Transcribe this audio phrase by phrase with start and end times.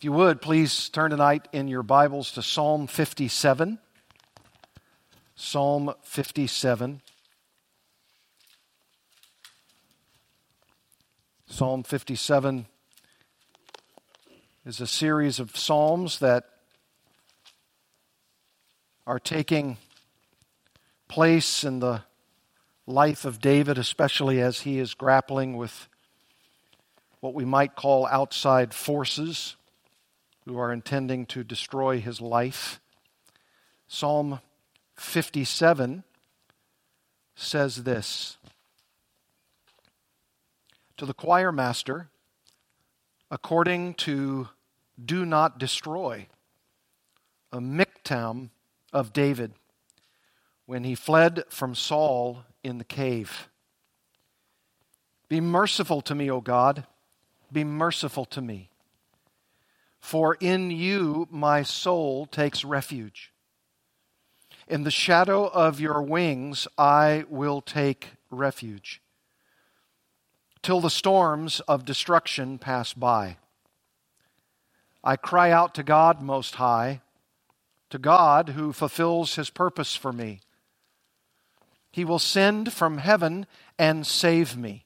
[0.00, 3.78] If you would, please turn tonight in your Bibles to Psalm 57.
[5.34, 7.02] Psalm 57.
[11.48, 12.64] Psalm 57
[14.64, 16.44] is a series of psalms that
[19.06, 19.76] are taking
[21.08, 22.04] place in the
[22.86, 25.88] life of David, especially as he is grappling with
[27.20, 29.56] what we might call outside forces
[30.50, 32.80] who are intending to destroy his life.
[33.86, 34.40] Psalm
[34.96, 36.02] 57
[37.36, 38.36] says this
[40.96, 42.08] To the choir master,
[43.30, 44.48] according to
[45.02, 46.26] do not destroy,
[47.52, 48.50] a miktam
[48.92, 49.52] of David,
[50.66, 53.48] when he fled from Saul in the cave.
[55.28, 56.86] Be merciful to me, O God,
[57.52, 58.69] be merciful to me.
[60.00, 63.32] For in you my soul takes refuge.
[64.66, 69.02] In the shadow of your wings I will take refuge,
[70.62, 73.36] till the storms of destruction pass by.
[75.02, 77.00] I cry out to God Most High,
[77.90, 80.40] to God who fulfills his purpose for me.
[81.90, 83.46] He will send from heaven
[83.78, 84.84] and save me.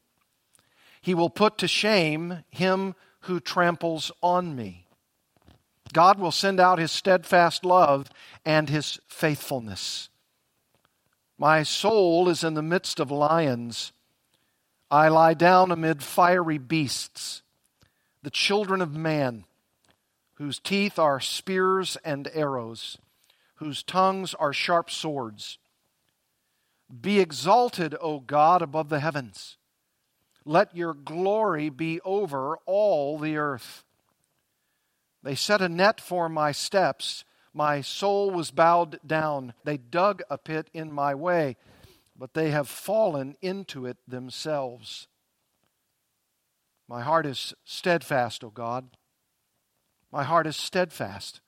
[1.03, 4.84] He will put to shame him who tramples on me.
[5.95, 8.11] God will send out his steadfast love
[8.45, 10.11] and his faithfulness.
[11.39, 13.93] My soul is in the midst of lions.
[14.91, 17.43] I lie down amid fiery beasts,
[18.23, 19.45] the children of man,
[20.35, 22.99] whose teeth are spears and arrows,
[23.57, 25.59] whose tongues are sharp swords.
[27.01, 29.57] Be exalted, O God, above the heavens.
[30.45, 33.84] Let your glory be over all the earth.
[35.25, 37.25] They set a net for my steps.
[37.55, 39.55] My soul was bowed down.
[39.65, 41.57] They dug a pit in my way,
[42.15, 45.09] but they have fallen into it themselves.
[46.87, 48.99] My heart is steadfast, O God.
[50.13, 51.41] My heart is steadfast.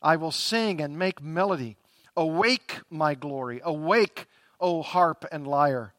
[0.00, 1.76] I will sing and make melody.
[2.16, 3.60] Awake, my glory.
[3.62, 4.26] Awake,
[4.58, 5.92] O harp and lyre.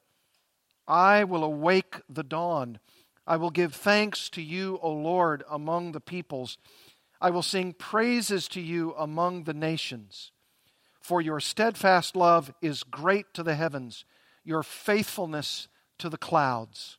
[0.87, 2.79] I will awake the dawn.
[3.25, 6.57] I will give thanks to you, O Lord, among the peoples.
[7.21, 10.31] I will sing praises to you among the nations.
[10.99, 14.05] For your steadfast love is great to the heavens,
[14.43, 15.67] your faithfulness
[15.99, 16.97] to the clouds.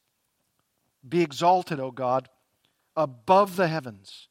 [1.06, 2.28] Be exalted, O God,
[2.96, 4.28] above the heavens.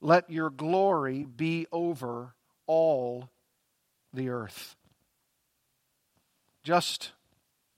[0.00, 2.34] Let your glory be over
[2.66, 3.30] all
[4.12, 4.76] the earth.
[6.62, 7.12] Just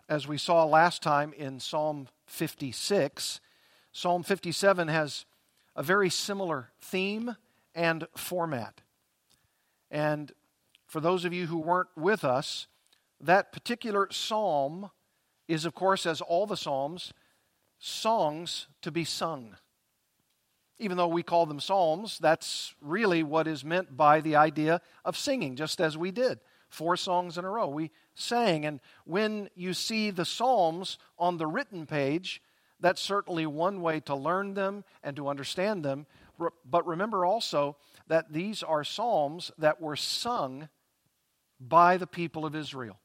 [0.08, 3.40] as we saw last time in Psalm 56,
[3.96, 5.24] Psalm 57 has
[5.76, 7.36] a very similar theme
[7.76, 8.80] and format.
[9.88, 10.32] And
[10.88, 12.66] for those of you who weren't with us,
[13.20, 14.90] that particular psalm
[15.46, 17.12] is, of course, as all the psalms,
[17.78, 19.56] songs to be sung.
[20.80, 25.16] Even though we call them psalms, that's really what is meant by the idea of
[25.16, 26.40] singing, just as we did.
[26.68, 27.68] Four songs in a row.
[27.68, 28.66] We sang.
[28.66, 32.42] And when you see the psalms on the written page,
[32.84, 36.04] that's certainly one way to learn them and to understand them.
[36.70, 37.78] But remember also
[38.08, 40.68] that these are psalms that were sung
[41.58, 42.98] by the people of Israel.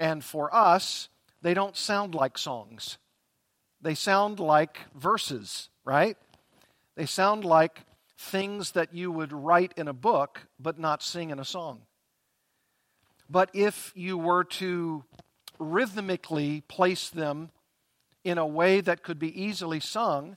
[0.00, 1.08] And for us,
[1.40, 2.98] they don't sound like songs.
[3.80, 6.16] They sound like verses, right?
[6.96, 7.82] They sound like
[8.18, 11.82] things that you would write in a book but not sing in a song.
[13.28, 15.04] But if you were to
[15.60, 17.50] rhythmically place them
[18.24, 20.36] in a way that could be easily sung,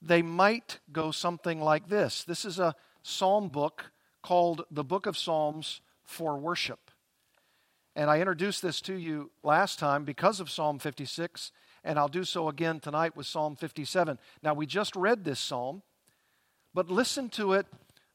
[0.00, 2.22] they might go something like this.
[2.24, 3.90] This is a psalm book
[4.22, 6.90] called the Book of Psalms for Worship.
[7.96, 11.50] And I introduced this to you last time because of Psalm 56,
[11.82, 14.18] and I'll do so again tonight with Psalm 57.
[14.42, 15.82] Now, we just read this psalm,
[16.72, 17.66] but listen to it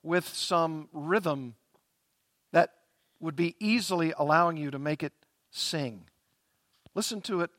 [0.01, 1.55] with some rhythm
[2.53, 2.73] that
[3.19, 5.13] would be easily allowing you to make it
[5.51, 6.05] sing.
[6.95, 7.51] Listen to it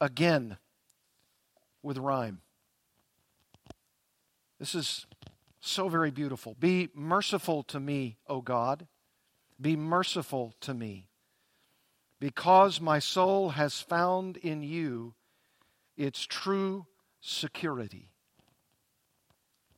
[0.00, 0.56] again
[1.86, 2.40] with rhyme.
[4.58, 5.06] This is
[5.60, 6.56] so very beautiful.
[6.58, 8.86] Be merciful to me, O God.
[9.60, 11.06] Be merciful to me.
[12.18, 15.14] Because my soul has found in you
[15.96, 16.86] its true
[17.20, 18.10] security.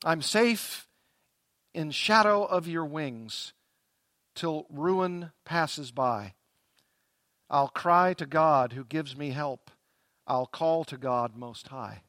[0.05, 0.89] I'm safe
[1.75, 3.53] in shadow of your wings
[4.35, 6.35] till ruin passes by.
[7.51, 9.71] I'll cry to God who gives me help.
[10.29, 12.03] I'll call to God Most High.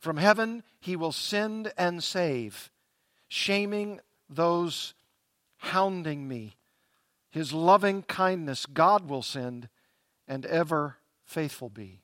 [0.00, 2.70] From heaven he will send and save,
[3.28, 4.94] shaming those
[5.58, 6.56] hounding me.
[7.30, 9.68] His loving kindness God will send,
[10.26, 12.00] and ever faithful be.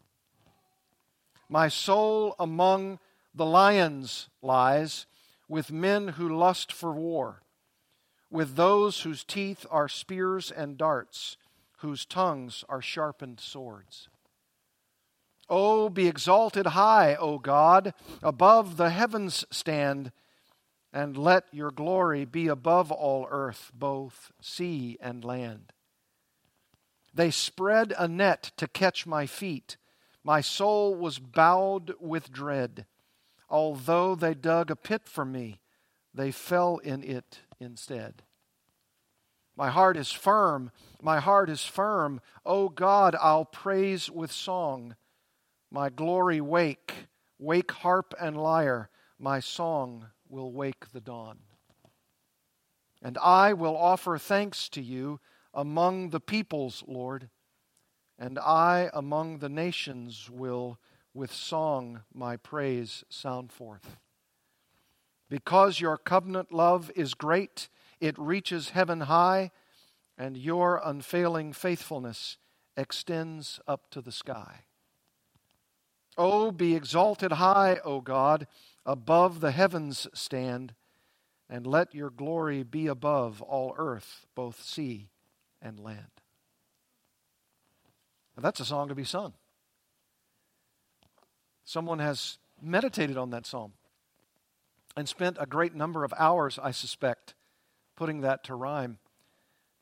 [1.48, 2.98] My soul among
[3.34, 5.06] the lions lies,
[5.48, 7.42] with men who lust for war,
[8.30, 11.36] with those whose teeth are spears and darts,
[11.78, 14.08] whose tongues are sharpened swords.
[15.54, 20.10] Oh, be exalted high, O God, above the heavens stand,
[20.94, 25.74] and let your glory be above all earth, both sea and land.
[27.12, 29.76] They spread a net to catch my feet.
[30.24, 32.86] My soul was bowed with dread.
[33.50, 35.60] Although they dug a pit for me,
[36.14, 38.22] they fell in it instead.
[39.54, 40.70] My heart is firm,
[41.02, 42.22] my heart is firm.
[42.46, 44.96] O God, I'll praise with song.
[45.74, 47.06] My glory wake,
[47.38, 51.38] wake harp and lyre, my song will wake the dawn.
[53.00, 55.18] And I will offer thanks to you
[55.54, 57.30] among the peoples, Lord,
[58.18, 60.78] and I among the nations will
[61.14, 63.96] with song my praise sound forth.
[65.30, 69.50] Because your covenant love is great, it reaches heaven high,
[70.18, 72.36] and your unfailing faithfulness
[72.76, 74.64] extends up to the sky.
[76.18, 78.46] Oh, be exalted high, O God,
[78.84, 80.74] above the heavens stand,
[81.48, 85.08] and let your glory be above all earth, both sea
[85.60, 86.10] and land.
[88.36, 89.34] Now, that's a song to be sung.
[91.64, 93.72] Someone has meditated on that psalm
[94.96, 97.34] and spent a great number of hours, I suspect,
[97.96, 98.98] putting that to rhyme,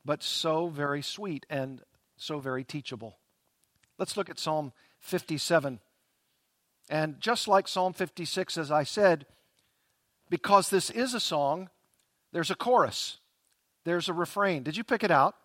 [0.05, 1.81] but so very sweet and
[2.17, 3.17] so very teachable.
[3.97, 5.79] Let's look at Psalm 57.
[6.91, 9.25] And just like Psalm 56, as I said,
[10.29, 11.69] because this is a song,
[12.33, 13.19] there's a chorus,
[13.85, 14.61] there's a refrain.
[14.61, 15.35] Did you pick it out?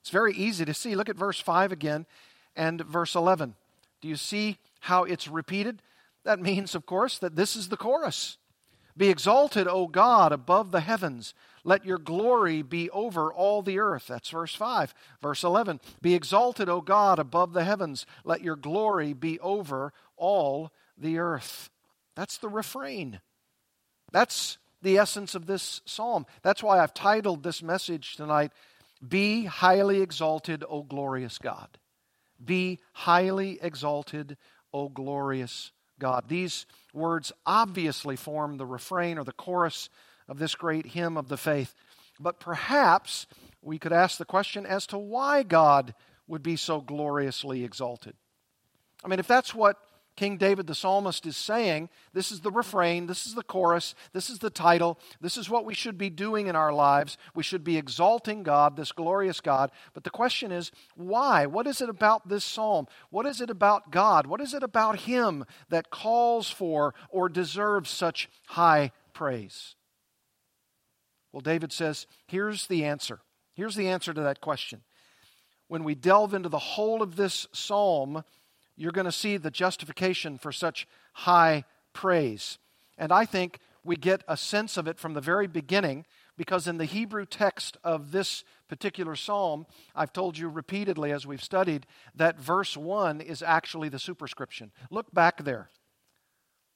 [0.00, 0.94] It's very easy to see.
[0.94, 2.06] Look at verse 5 again
[2.54, 3.56] and verse 11.
[4.00, 5.82] Do you see how it's repeated?
[6.22, 8.38] That means, of course, that this is the chorus.
[8.96, 11.34] Be exalted, O God, above the heavens.
[11.64, 14.06] Let your glory be over all the earth.
[14.06, 14.94] That's verse 5.
[15.20, 15.80] Verse 11.
[16.00, 18.06] Be exalted, O God, above the heavens.
[18.24, 21.70] Let your glory be over all the earth.
[22.14, 23.20] That's the refrain.
[24.12, 26.24] That's the essence of this psalm.
[26.42, 28.52] That's why I've titled this message tonight,
[29.06, 31.78] Be Highly Exalted, O Glorious God.
[32.44, 34.36] Be highly exalted,
[34.72, 36.28] O glorious God.
[36.28, 36.66] These
[36.96, 39.88] words obviously form the refrain or the chorus
[40.28, 41.74] of this great hymn of the faith.
[42.18, 43.26] But perhaps
[43.62, 45.94] we could ask the question as to why God
[46.26, 48.14] would be so gloriously exalted.
[49.04, 49.76] I mean, if that's what
[50.16, 54.30] King David the psalmist is saying this is the refrain, this is the chorus, this
[54.30, 57.18] is the title, this is what we should be doing in our lives.
[57.34, 59.70] We should be exalting God, this glorious God.
[59.92, 61.44] But the question is, why?
[61.44, 62.86] What is it about this psalm?
[63.10, 64.26] What is it about God?
[64.26, 69.74] What is it about Him that calls for or deserves such high praise?
[71.30, 73.20] Well, David says, here's the answer.
[73.52, 74.80] Here's the answer to that question.
[75.68, 78.24] When we delve into the whole of this psalm,
[78.76, 82.58] you're going to see the justification for such high praise.
[82.98, 86.04] And I think we get a sense of it from the very beginning
[86.36, 91.42] because in the Hebrew text of this particular psalm, I've told you repeatedly as we've
[91.42, 94.72] studied that verse 1 is actually the superscription.
[94.90, 95.70] Look back there.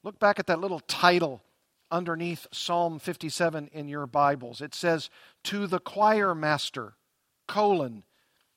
[0.03, 1.43] Look back at that little title
[1.91, 4.61] underneath Psalm 57 in your Bibles.
[4.61, 5.11] It says,
[5.45, 6.95] To the choir master,
[7.47, 8.05] colon,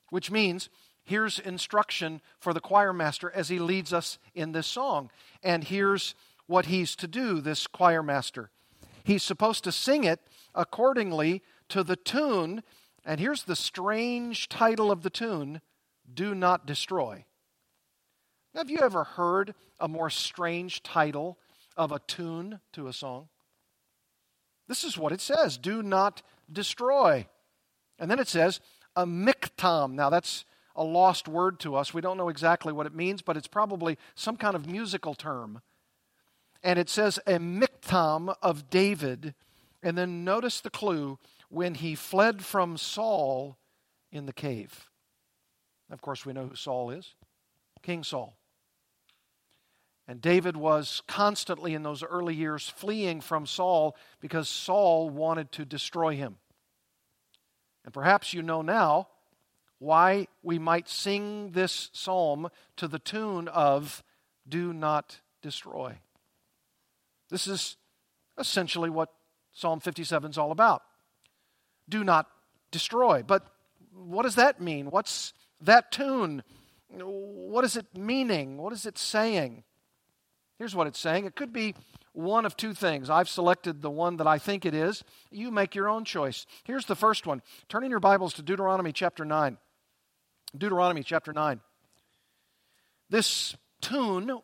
[0.10, 0.70] which means
[1.03, 5.10] here's instruction for the choir master as he leads us in this song.
[5.41, 6.15] And here's
[6.48, 8.50] what he's to do, this choir master.
[9.03, 10.22] He's supposed to sing it
[10.55, 12.63] accordingly to the tune.
[13.05, 15.62] And here's the strange title of the tune
[16.13, 17.25] Do Not Destroy.
[18.53, 21.38] Now, have you ever heard a more strange title
[21.75, 23.29] of a tune to a song?
[24.67, 27.27] This is what it says Do not destroy.
[28.00, 28.60] And then it says,
[28.95, 29.93] a miktam.
[29.93, 30.45] Now, that's
[30.75, 31.94] a lost word to us.
[31.94, 35.62] We don't know exactly what it means, but it's probably some kind of musical term.
[36.63, 39.36] And it says a miktam of David.
[39.82, 43.58] And then notice the clue when he fled from Saul
[44.12, 44.89] in the cave.
[45.92, 47.13] Of course, we know who Saul is
[47.84, 48.36] King Saul.
[50.08, 55.65] And David was constantly in those early years fleeing from Saul because Saul wanted to
[55.65, 56.38] destroy him.
[57.86, 59.08] And perhaps you know now
[59.84, 64.04] why we might sing this psalm to the tune of
[64.48, 65.98] Do Not Destroy.
[67.30, 67.78] This is
[68.38, 69.10] essentially what
[69.54, 70.82] Psalm 57 is all about.
[71.88, 72.28] Do not
[72.72, 73.24] destroy.
[73.25, 73.46] But
[73.94, 74.88] what does that mean?
[74.88, 76.44] What's that tune?
[76.90, 78.58] What is it meaning?
[78.58, 79.63] What is it saying?
[80.58, 81.75] Here's what it's saying it could be
[82.13, 83.10] one of two things.
[83.10, 85.04] I've selected the one that I think it is.
[85.32, 86.46] You make your own choice.
[86.63, 87.42] Here's the first one.
[87.70, 89.58] Turn in your Bibles to Deuteronomy chapter 9.
[90.55, 91.60] Deuteronomy chapter 9.
[93.10, 94.39] This tune,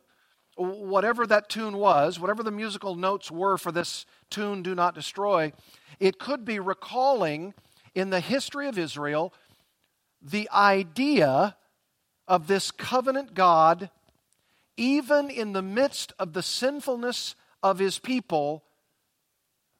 [0.55, 5.53] whatever that tune was, whatever the musical notes were for this tune, Do Not Destroy,
[5.99, 7.53] it could be recalling
[7.93, 9.33] in the history of Israel
[10.21, 11.55] the idea
[12.27, 13.89] of this covenant God,
[14.77, 18.63] even in the midst of the sinfulness of his people,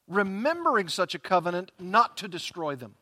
[0.08, 2.96] remembering such a covenant not to destroy them.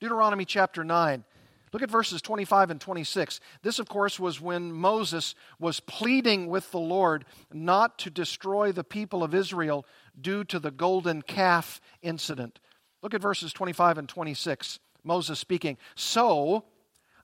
[0.00, 1.24] Deuteronomy chapter 9.
[1.72, 3.40] Look at verses 25 and 26.
[3.62, 8.84] This, of course, was when Moses was pleading with the Lord not to destroy the
[8.84, 9.86] people of Israel
[10.20, 12.60] due to the golden calf incident.
[13.02, 14.78] Look at verses 25 and 26.
[15.04, 15.78] Moses speaking.
[15.94, 16.64] So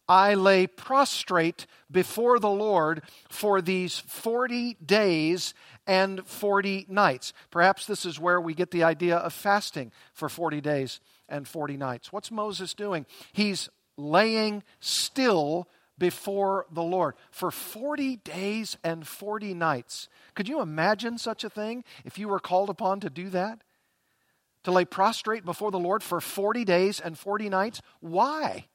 [0.09, 5.55] I lay prostrate before the Lord for these 40 days
[5.87, 7.33] and 40 nights.
[7.51, 11.77] Perhaps this is where we get the idea of fasting for 40 days and 40
[11.77, 12.13] nights.
[12.13, 13.07] What's Moses doing?
[13.33, 20.09] He's laying still before the Lord for 40 days and 40 nights.
[20.35, 23.63] Could you imagine such a thing if you were called upon to do that?
[24.65, 27.81] To lay prostrate before the Lord for 40 days and 40 nights?
[28.01, 28.67] Why?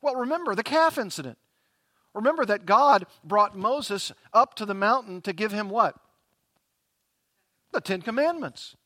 [0.00, 1.38] Well, remember the calf incident.
[2.14, 5.96] Remember that God brought Moses up to the mountain to give him what?
[7.72, 8.76] The Ten Commandments.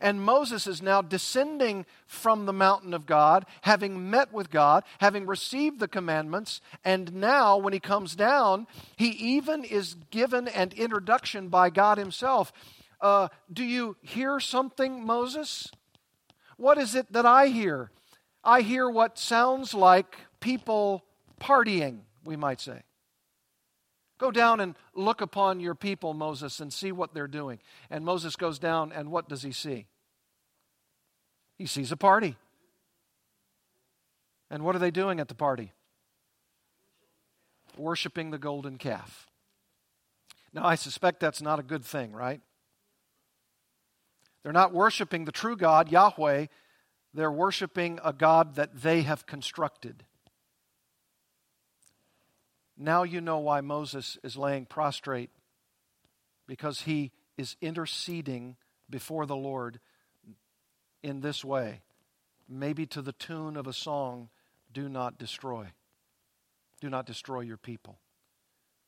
[0.00, 5.26] And Moses is now descending from the mountain of God, having met with God, having
[5.26, 6.60] received the commandments.
[6.84, 8.66] And now, when he comes down,
[8.96, 12.52] he even is given an introduction by God himself.
[13.00, 15.70] Uh, do you hear something, Moses?
[16.56, 17.90] What is it that I hear?
[18.42, 21.04] I hear what sounds like people
[21.40, 22.82] partying, we might say.
[24.20, 27.58] Go down and look upon your people, Moses, and see what they're doing.
[27.88, 29.86] And Moses goes down, and what does he see?
[31.56, 32.36] He sees a party.
[34.50, 35.72] And what are they doing at the party?
[37.78, 39.26] Worshipping the golden calf.
[40.52, 42.42] Now, I suspect that's not a good thing, right?
[44.42, 46.46] They're not worshiping the true God, Yahweh.
[47.14, 50.04] They're worshiping a God that they have constructed.
[52.82, 55.28] Now you know why Moses is laying prostrate,
[56.48, 58.56] because he is interceding
[58.88, 59.80] before the Lord
[61.02, 61.82] in this way,
[62.48, 64.30] maybe to the tune of a song,
[64.72, 65.66] Do Not Destroy.
[66.80, 67.98] Do not destroy your people.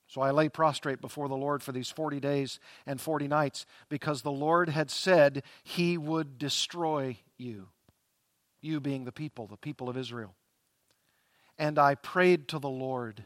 [0.07, 4.23] So I lay prostrate before the Lord for these 40 days and 40 nights because
[4.23, 7.69] the Lord had said he would destroy you,
[8.63, 10.35] you being the people, the people of Israel.
[11.59, 13.25] And I prayed to the Lord,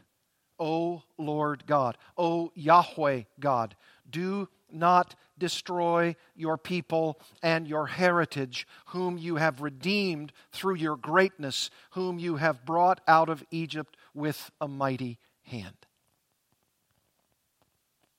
[0.59, 3.75] O Lord God, O Yahweh God,
[4.09, 11.69] do not destroy your people and your heritage, whom you have redeemed through your greatness,
[11.91, 15.85] whom you have brought out of Egypt with a mighty hand.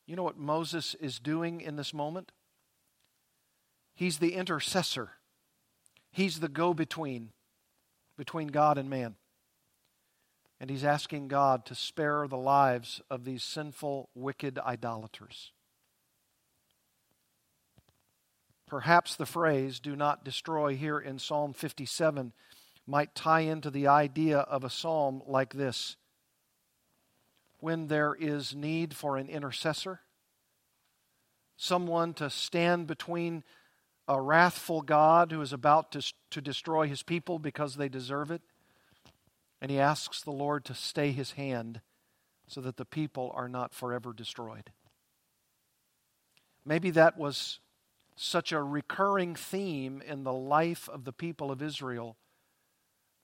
[0.06, 2.32] You know what Moses is doing in this moment?
[3.94, 5.10] He's the intercessor,
[6.10, 7.32] he's the go between
[8.16, 9.14] between God and man.
[10.60, 15.52] And he's asking God to spare the lives of these sinful, wicked idolaters.
[18.66, 22.32] Perhaps the phrase, do not destroy, here in Psalm 57
[22.86, 25.96] might tie into the idea of a psalm like this
[27.60, 30.00] When there is need for an intercessor,
[31.56, 33.44] someone to stand between
[34.06, 38.42] a wrathful God who is about to, to destroy his people because they deserve it,
[39.60, 41.80] and he asks the Lord to stay his hand
[42.46, 44.70] so that the people are not forever destroyed.
[46.64, 47.60] Maybe that was
[48.16, 52.16] such a recurring theme in the life of the people of Israel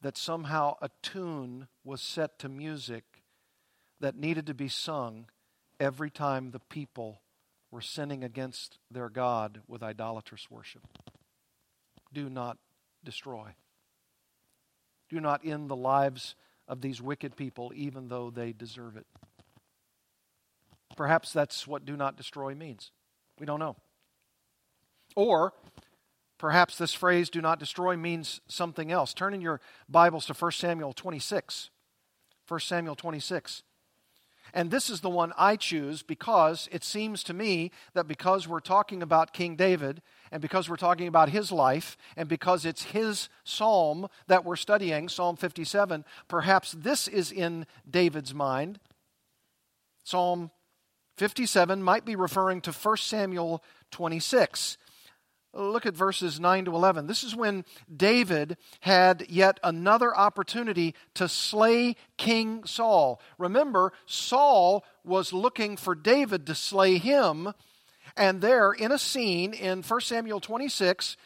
[0.02, 3.22] that somehow a tune was set to music
[4.00, 5.26] that needed to be sung
[5.80, 7.22] every time the people
[7.70, 10.82] were sinning against their God with idolatrous worship.
[12.12, 12.58] Do not
[13.02, 13.54] destroy.
[15.14, 16.34] Do not end the lives
[16.66, 19.06] of these wicked people, even though they deserve it.
[20.96, 22.90] Perhaps that's what do not destroy means.
[23.38, 23.76] We don't know.
[25.14, 25.52] Or
[26.36, 29.14] perhaps this phrase, do not destroy, means something else.
[29.14, 31.70] Turn in your Bibles to 1 Samuel 26.
[32.48, 33.62] 1 Samuel 26.
[34.52, 38.58] And this is the one I choose because it seems to me that because we're
[38.58, 40.02] talking about King David
[40.34, 45.08] and because we're talking about his life and because it's his psalm that we're studying,
[45.08, 48.80] Psalm 57, perhaps this is in David's mind.
[50.02, 50.50] Psalm
[51.18, 53.62] 57 might be referring to 1 Samuel
[53.92, 54.76] 26.
[55.52, 57.06] Look at verses 9 to 11.
[57.06, 57.64] This is when
[57.96, 63.20] David had yet another opportunity to slay King Saul.
[63.38, 67.54] Remember, Saul was looking for David to slay him.
[68.16, 71.16] And there, in a scene in 1 Samuel 26,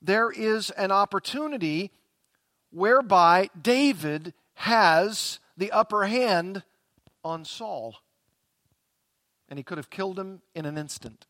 [0.00, 1.90] there is an opportunity
[2.70, 6.62] whereby David has the upper hand
[7.24, 7.96] on Saul.
[9.48, 11.26] And he could have killed him in an instant.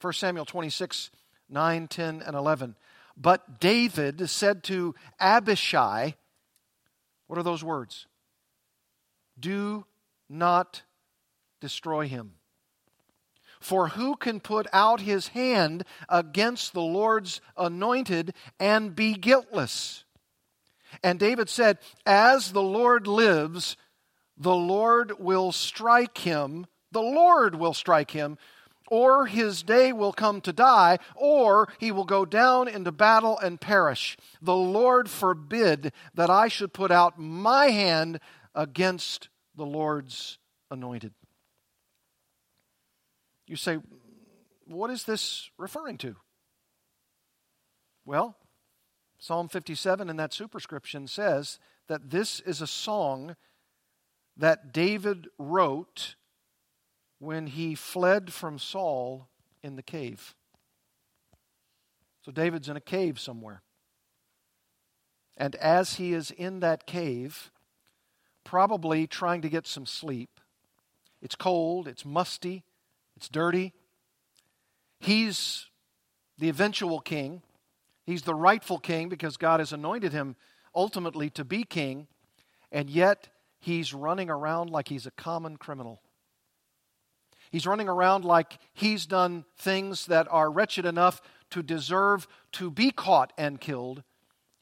[0.00, 1.10] 1 Samuel 26,
[1.48, 2.76] 9, 10, and 11.
[3.16, 6.14] But David said to Abishai,
[7.26, 8.06] what are those words?
[9.38, 9.84] Do
[10.28, 10.82] not
[11.60, 12.35] destroy him.
[13.66, 20.04] For who can put out his hand against the Lord's anointed and be guiltless?
[21.02, 23.76] And David said, As the Lord lives,
[24.38, 28.38] the Lord will strike him, the Lord will strike him
[28.86, 33.60] or his day will come to die, or he will go down into battle and
[33.60, 34.16] perish.
[34.40, 38.20] The Lord forbid that I should put out my hand
[38.54, 40.38] against the Lord's
[40.70, 41.14] anointed.
[43.46, 43.78] You say,
[44.66, 46.16] what is this referring to?
[48.04, 48.36] Well,
[49.18, 53.36] Psalm 57 in that superscription says that this is a song
[54.36, 56.16] that David wrote
[57.18, 59.28] when he fled from Saul
[59.62, 60.34] in the cave.
[62.24, 63.62] So David's in a cave somewhere.
[65.36, 67.50] And as he is in that cave,
[68.44, 70.40] probably trying to get some sleep,
[71.22, 72.64] it's cold, it's musty,
[73.16, 73.72] it's dirty.
[75.00, 75.66] He's
[76.38, 77.42] the eventual king.
[78.04, 80.36] He's the rightful king because God has anointed him
[80.74, 82.06] ultimately to be king,
[82.70, 86.02] and yet he's running around like he's a common criminal.
[87.50, 92.90] He's running around like he's done things that are wretched enough to deserve to be
[92.90, 94.02] caught and killed.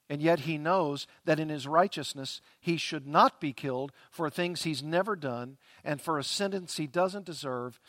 [0.09, 4.62] And yet he knows that in his righteousness he should not be killed for things
[4.62, 7.81] he's never done and for a sentence he doesn't deserve.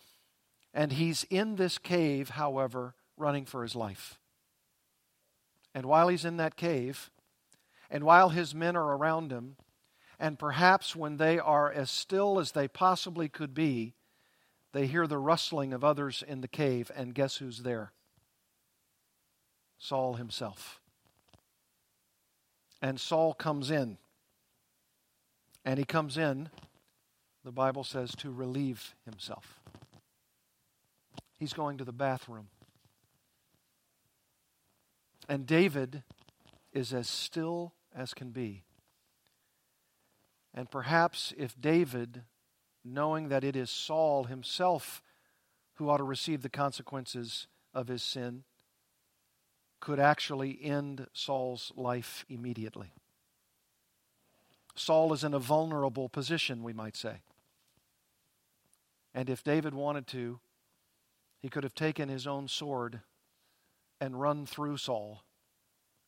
[0.75, 4.19] And he's in this cave, however, running for his life.
[5.73, 7.09] And while he's in that cave,
[7.89, 9.55] and while his men are around him,
[10.19, 13.93] and perhaps when they are as still as they possibly could be,
[14.73, 17.93] they hear the rustling of others in the cave, and guess who's there?
[19.77, 20.81] Saul himself.
[22.81, 23.97] And Saul comes in.
[25.63, 26.49] And he comes in,
[27.45, 29.61] the Bible says, to relieve himself.
[31.37, 32.47] He's going to the bathroom.
[35.27, 36.03] And David
[36.71, 38.63] is as still as can be.
[40.53, 42.23] And perhaps if David
[42.83, 45.01] knowing that it is Saul himself
[45.75, 48.43] who ought to receive the consequences of his sin,
[49.81, 52.93] could actually end Saul's life immediately.
[54.75, 57.17] Saul is in a vulnerable position, we might say.
[59.13, 60.39] And if David wanted to,
[61.45, 63.01] he could have taken his own sword
[64.01, 65.21] and run through Saul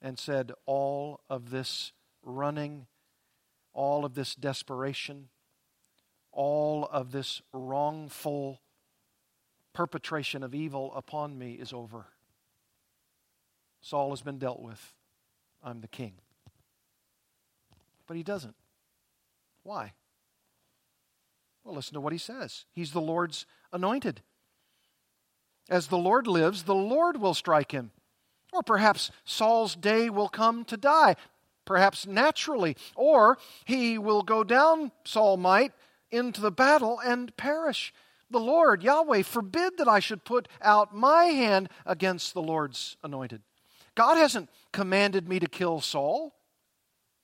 [0.02, 1.92] and said, All of this
[2.24, 2.88] running,
[3.72, 5.30] all of this desperation,
[6.32, 8.62] all of this wrongful
[9.74, 12.08] perpetration of evil upon me is over.
[13.80, 14.96] Saul has been dealt with.
[15.64, 16.14] I'm the king.
[18.08, 18.56] But he doesn't.
[19.62, 19.94] Why?
[21.64, 22.66] Well, listen to what he says.
[22.72, 24.24] He's the Lord's anointed.
[25.70, 27.92] As the Lord lives, the Lord will strike him.
[28.54, 31.16] Or perhaps Saul's day will come to die,
[31.66, 32.78] perhaps naturally.
[32.96, 35.74] Or he will go down, Saul might,
[36.12, 37.94] into the battle and perish.
[38.30, 43.42] The Lord, Yahweh, forbid that I should put out my hand against the Lord's anointed.
[43.96, 46.34] God hasn't commanded me to kill Saul.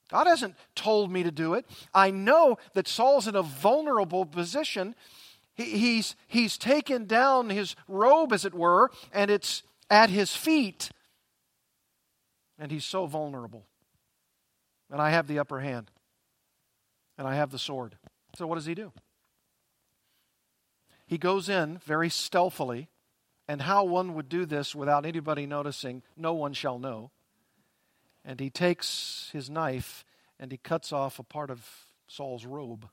[0.10, 1.65] God hasn't told me to do it.
[1.93, 4.95] I know that Saul's in a vulnerable position.
[5.55, 10.89] He, he's, he's taken down his robe, as it were, and it's at his feet.
[12.57, 13.65] And he's so vulnerable.
[14.89, 15.91] And I have the upper hand.
[17.17, 17.97] And I have the sword.
[18.35, 18.91] So, what does he do?
[21.05, 22.89] He goes in very stealthily,
[23.47, 27.11] and how one would do this without anybody noticing, no one shall know.
[28.25, 30.05] And he takes his knife
[30.39, 31.67] and he cuts off a part of
[32.07, 32.87] Saul's robe.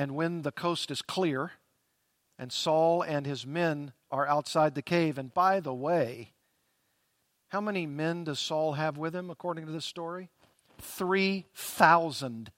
[0.00, 1.52] And when the coast is clear,
[2.38, 6.32] and Saul and his men are outside the cave, and by the way,
[7.48, 10.30] how many men does Saul have with him, according to this story?
[10.78, 12.50] 3,000.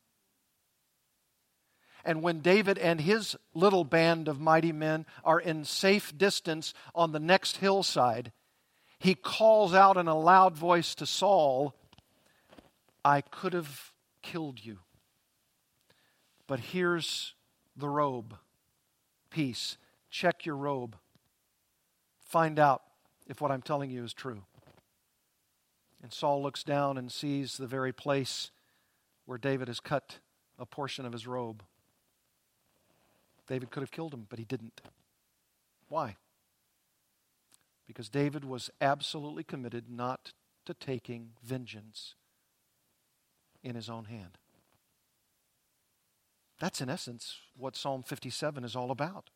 [2.05, 7.11] And when David and his little band of mighty men are in safe distance on
[7.11, 8.31] the next hillside,
[9.01, 11.75] he calls out in a loud voice to Saul,
[13.05, 13.91] I could have
[14.23, 14.79] killed you.
[16.53, 17.33] But here's
[17.79, 18.37] the robe.
[19.31, 19.79] Peace.
[20.11, 20.97] Check your robe.
[22.27, 22.83] Find out
[23.27, 24.43] if what I'm telling you is true.
[26.03, 28.51] And Saul looks down and sees the very place
[29.25, 30.19] where David has cut
[30.59, 31.63] a portion of his robe.
[33.49, 34.83] David could have killed him, but he didn't.
[35.89, 36.17] Why?
[37.87, 40.35] Because David was absolutely committed not
[40.67, 42.15] to taking vengeance
[43.63, 44.37] in his own hand.
[46.63, 49.31] That's in essence what Psalm 57 is all about.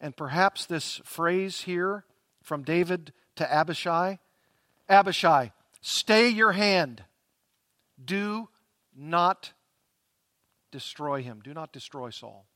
[0.00, 2.04] And perhaps this phrase here
[2.42, 4.18] from David to Abishai
[4.88, 7.04] Abishai, stay your hand.
[8.04, 8.48] Do
[8.96, 9.52] not
[10.72, 11.40] destroy him.
[11.44, 12.46] Do not destroy Saul.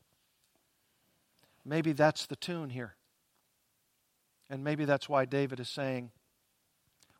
[1.63, 2.95] Maybe that's the tune here.
[4.49, 6.11] And maybe that's why David is saying,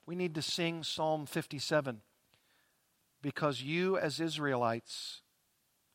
[0.05, 2.01] we need to sing Psalm 57
[3.21, 5.20] because you, as Israelites,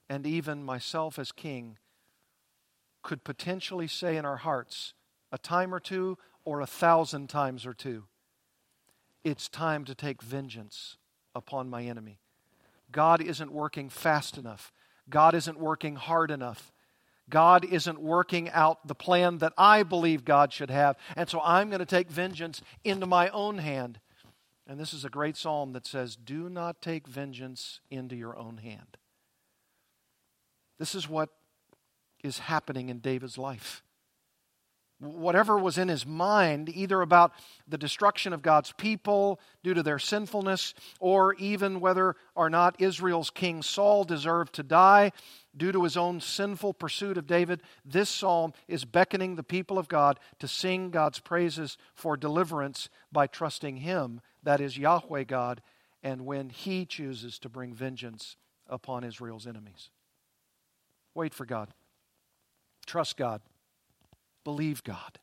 [0.08, 1.78] and even myself as king,
[3.02, 4.94] could potentially say in our hearts
[5.32, 8.04] a time or two or a thousand times or two,
[9.24, 10.96] it's time to take vengeance
[11.34, 12.20] upon my enemy.
[12.92, 14.72] God isn't working fast enough.
[15.10, 16.72] God isn't working hard enough.
[17.28, 20.96] God isn't working out the plan that I believe God should have.
[21.16, 23.98] And so I'm going to take vengeance into my own hand.
[24.68, 28.58] And this is a great psalm that says, Do not take vengeance into your own
[28.58, 28.96] hand.
[30.78, 31.30] This is what
[32.22, 33.82] is happening in David's life
[34.98, 37.32] whatever was in his mind, either about
[37.68, 43.30] the destruction of God's people due to their sinfulness, or even whether or not Israel's
[43.30, 45.12] king Saul deserved to die
[45.56, 49.88] due to his own sinful pursuit of David, this psalm is beckoning the people of
[49.88, 55.62] God to sing God's praises for deliverance by trusting him, that is Yahweh God,
[56.02, 58.36] and when he chooses to bring vengeance
[58.68, 59.90] upon Israel's enemies.
[61.16, 61.70] Wait for God.
[62.86, 63.40] Trust God
[64.46, 65.18] believe God.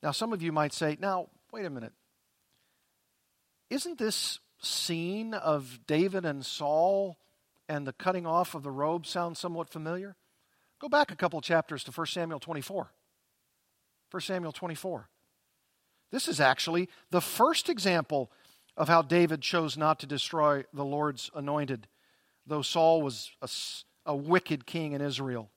[0.00, 1.92] Now, some of you might say, now, wait a minute.
[3.68, 7.18] Isn't this scene of David and Saul
[7.68, 10.14] and the cutting off of the robe sound somewhat familiar?
[10.78, 12.92] Go back a couple chapters to 1 Samuel 24.
[14.12, 15.08] 1 Samuel 24.
[16.12, 18.30] This is actually the first example
[18.76, 21.88] of how David chose not to destroy the Lord's anointed,
[22.46, 23.32] though Saul was
[24.08, 25.50] a, wicked king in Israel.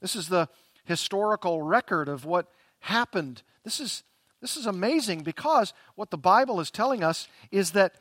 [0.00, 0.48] This is the
[0.84, 2.48] historical record of what
[2.80, 3.42] happened.
[3.64, 4.02] This is,
[4.40, 7.94] this is amazing because what the Bible is telling us is that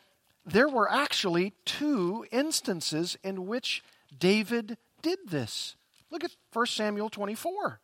[0.45, 3.83] there were actually two instances in which
[4.17, 5.75] David did this.
[6.11, 7.79] Look at 1 Samuel 24.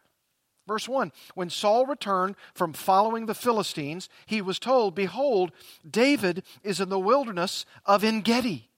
[0.68, 5.52] Verse 1 When Saul returned from following the Philistines, he was told, Behold,
[5.90, 8.71] David is in the wilderness of En Gedi.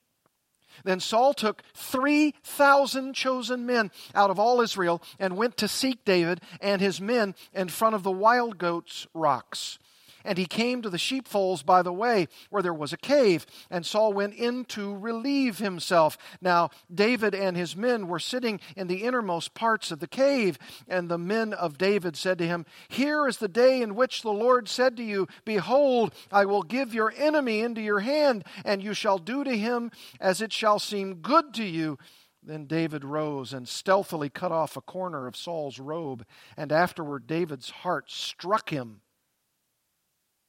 [0.82, 6.40] Then Saul took 3,000 chosen men out of all Israel and went to seek David
[6.60, 9.78] and his men in front of the wild goats' rocks.
[10.24, 13.84] And he came to the sheepfolds by the way, where there was a cave, and
[13.84, 16.16] Saul went in to relieve himself.
[16.40, 20.58] Now, David and his men were sitting in the innermost parts of the cave,
[20.88, 24.30] and the men of David said to him, Here is the day in which the
[24.30, 28.94] Lord said to you, Behold, I will give your enemy into your hand, and you
[28.94, 31.98] shall do to him as it shall seem good to you.
[32.42, 37.70] Then David rose and stealthily cut off a corner of Saul's robe, and afterward David's
[37.70, 39.00] heart struck him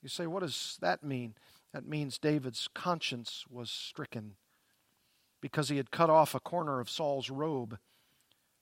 [0.05, 1.33] you say, what does that mean?
[1.73, 4.35] That means David's conscience was stricken
[5.41, 7.79] because he had cut off a corner of Saul's robe.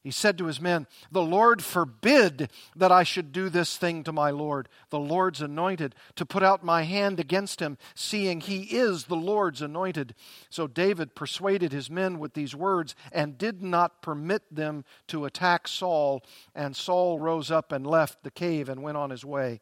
[0.03, 4.13] He said to his men, The Lord forbid that I should do this thing to
[4.13, 9.06] my Lord, the Lord's anointed, to put out my hand against him, seeing he is
[9.06, 10.15] the Lord's anointed.
[10.49, 15.67] So David persuaded his men with these words and did not permit them to attack
[15.67, 16.23] Saul.
[16.56, 19.60] And Saul rose up and left the cave and went on his way.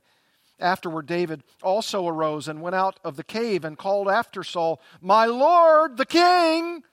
[0.61, 5.25] Afterward, David also arose and went out of the cave and called after Saul, My
[5.25, 6.83] Lord, the king!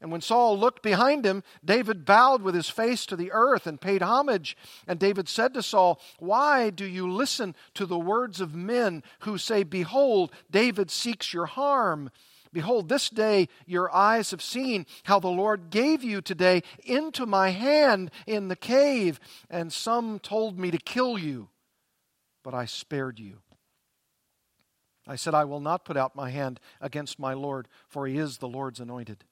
[0.00, 3.80] And when Saul looked behind him, David bowed with his face to the earth and
[3.80, 4.54] paid homage.
[4.86, 9.38] And David said to Saul, Why do you listen to the words of men who
[9.38, 12.10] say, Behold, David seeks your harm?
[12.52, 17.48] Behold, this day your eyes have seen how the Lord gave you today into my
[17.50, 21.48] hand in the cave, and some told me to kill you,
[22.44, 23.38] but I spared you.
[25.06, 28.38] I said, I will not put out my hand against my Lord, for he is
[28.38, 29.24] the Lord's anointed.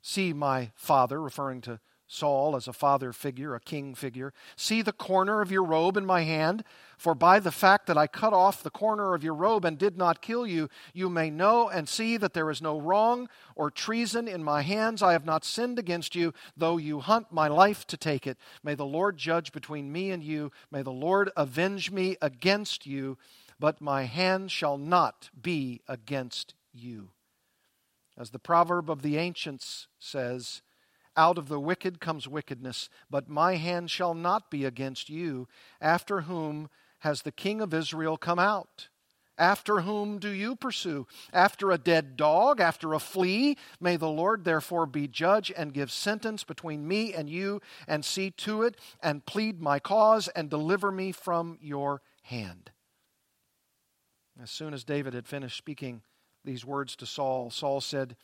[0.00, 4.32] See, my father, referring to Saul as a father figure, a king figure.
[4.56, 6.64] See the corner of your robe in my hand,
[6.96, 9.98] for by the fact that I cut off the corner of your robe and did
[9.98, 14.26] not kill you, you may know and see that there is no wrong or treason
[14.26, 15.02] in my hands.
[15.02, 18.38] I have not sinned against you, though you hunt my life to take it.
[18.64, 20.50] May the Lord judge between me and you.
[20.72, 23.18] May the Lord avenge me against you,
[23.60, 27.10] but my hand shall not be against you.
[28.16, 30.62] As the proverb of the ancients says,
[31.18, 35.48] out of the wicked comes wickedness, but my hand shall not be against you.
[35.80, 38.88] After whom has the king of Israel come out?
[39.36, 41.06] After whom do you pursue?
[41.32, 42.60] After a dead dog?
[42.60, 43.56] After a flea?
[43.80, 48.30] May the Lord therefore be judge and give sentence between me and you, and see
[48.32, 52.70] to it, and plead my cause, and deliver me from your hand.
[54.40, 56.02] As soon as David had finished speaking
[56.44, 58.16] these words to Saul, Saul said,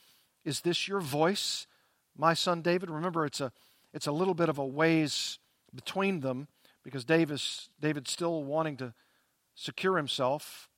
[0.44, 1.66] Is this your voice?
[2.16, 2.90] My son David.
[2.90, 3.52] Remember, it's a,
[3.92, 5.38] it's a little bit of a ways
[5.74, 6.48] between them
[6.82, 8.94] because Davis, David's still wanting to
[9.54, 10.68] secure himself.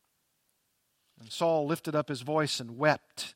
[1.20, 3.34] And Saul lifted up his voice and wept.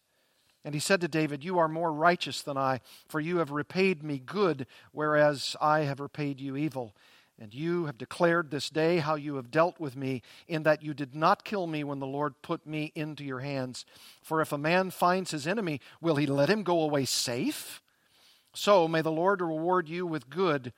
[0.65, 4.03] And he said to David, You are more righteous than I, for you have repaid
[4.03, 6.95] me good, whereas I have repaid you evil.
[7.39, 10.93] And you have declared this day how you have dealt with me, in that you
[10.93, 13.87] did not kill me when the Lord put me into your hands.
[14.23, 17.81] For if a man finds his enemy, will he let him go away safe?
[18.55, 20.73] So may the Lord reward you with good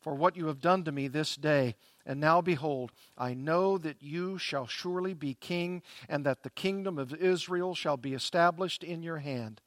[0.00, 1.74] for what you have done to me this day.
[2.04, 6.98] And now behold, I know that you shall surely be king, and that the kingdom
[6.98, 9.60] of Israel shall be established in your hand.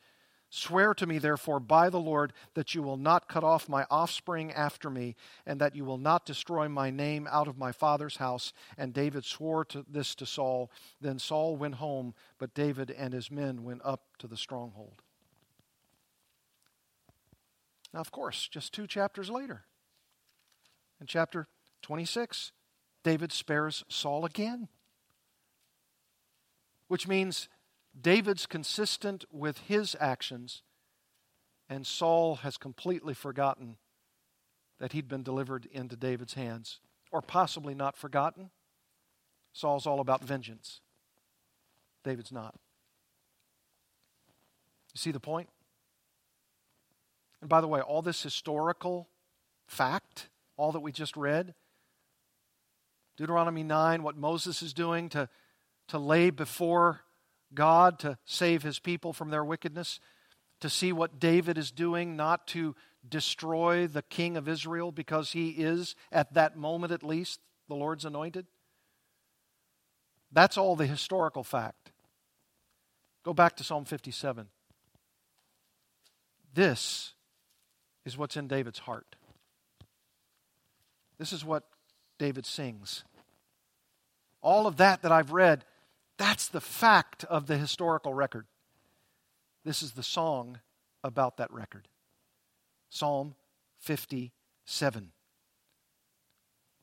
[0.49, 4.51] Swear to me, therefore, by the Lord, that you will not cut off my offspring
[4.53, 8.53] after me, and that you will not destroy my name out of my father's house.
[8.77, 10.71] And David swore to this to Saul.
[11.01, 15.01] Then Saul went home, but David and his men went up to the stronghold.
[17.93, 19.65] Now, of course, just two chapters later,
[21.01, 21.47] in chapter
[21.81, 22.51] 26,
[23.03, 24.67] David spares Saul again.
[26.87, 27.49] Which means
[27.99, 30.63] David's consistent with his actions,
[31.69, 33.77] and Saul has completely forgotten
[34.79, 36.79] that he'd been delivered into David's hands,
[37.11, 38.49] or possibly not forgotten.
[39.53, 40.81] Saul's all about vengeance,
[42.03, 42.55] David's not.
[44.93, 45.49] You see the point?
[47.41, 49.09] And by the way, all this historical
[49.67, 51.53] fact, all that we just read,
[53.17, 55.29] Deuteronomy 9, what Moses is doing to,
[55.89, 57.01] to lay before
[57.53, 59.99] God to save his people from their wickedness,
[60.61, 62.75] to see what David is doing, not to
[63.07, 68.05] destroy the king of Israel because he is, at that moment at least, the Lord's
[68.05, 68.45] anointed.
[70.31, 71.91] That's all the historical fact.
[73.23, 74.47] Go back to Psalm 57.
[76.53, 77.13] This
[78.09, 79.15] is what's in David's heart.
[81.19, 81.63] This is what
[82.17, 83.03] David sings.
[84.41, 85.63] All of that that I've read,
[86.17, 88.47] that's the fact of the historical record.
[89.63, 90.59] This is the song
[91.03, 91.87] about that record
[92.89, 93.35] Psalm
[93.77, 95.11] 57.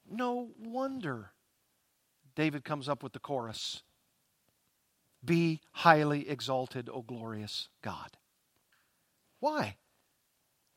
[0.08, 1.32] No wonder
[2.36, 3.82] David comes up with the chorus
[5.24, 8.16] Be highly exalted, O glorious God.
[9.40, 9.76] Why?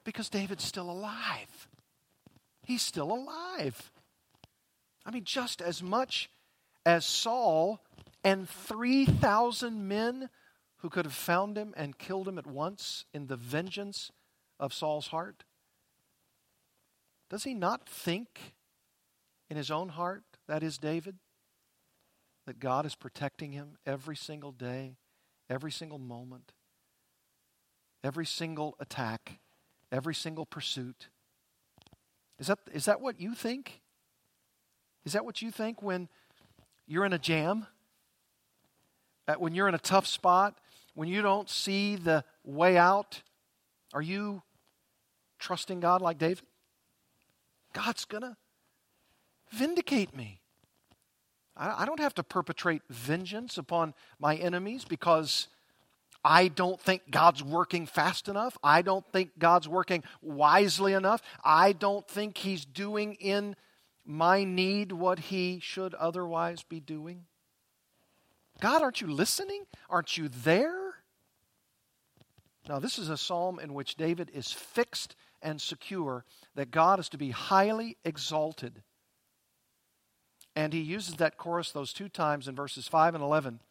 [0.09, 1.67] Because David's still alive.
[2.63, 3.91] He's still alive.
[5.05, 6.31] I mean, just as much
[6.83, 7.79] as Saul
[8.23, 10.31] and 3,000 men
[10.77, 14.11] who could have found him and killed him at once in the vengeance
[14.59, 15.43] of Saul's heart.
[17.29, 18.55] Does he not think
[19.47, 21.17] in his own heart, that is David,
[22.47, 24.95] that God is protecting him every single day,
[25.51, 26.51] every single moment,
[28.03, 29.37] every single attack?
[29.91, 31.07] Every single pursuit.
[32.39, 33.81] Is that, is that what you think?
[35.05, 36.07] Is that what you think when
[36.87, 37.67] you're in a jam?
[39.27, 40.57] Uh, when you're in a tough spot?
[40.93, 43.21] When you don't see the way out?
[43.93, 44.41] Are you
[45.39, 46.43] trusting God like David?
[47.73, 48.37] God's going to
[49.51, 50.41] vindicate me.
[51.55, 55.47] I, I don't have to perpetrate vengeance upon my enemies because
[56.23, 58.57] I don't think God's working fast enough.
[58.63, 61.21] I don't think God's working wisely enough.
[61.43, 63.55] I don't think He's doing in
[64.05, 67.25] my need what He should otherwise be doing.
[68.59, 69.63] God, aren't you listening?
[69.89, 70.95] Aren't you there?
[72.67, 77.07] Now, this is a psalm in which David is fixed and secure that God is
[77.09, 78.83] to be highly exalted.
[80.55, 83.61] And he uses that chorus those two times in verses 5 and 11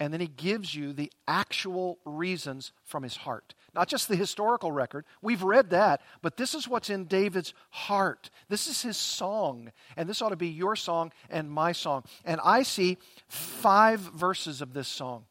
[0.00, 3.54] and then he gives you the actual reasons from his heart.
[3.74, 8.30] Not just the historical record, we've read that, but this is what's in David's heart.
[8.48, 12.04] This is his song, and this ought to be your song and my song.
[12.24, 15.24] And I see five verses of this song.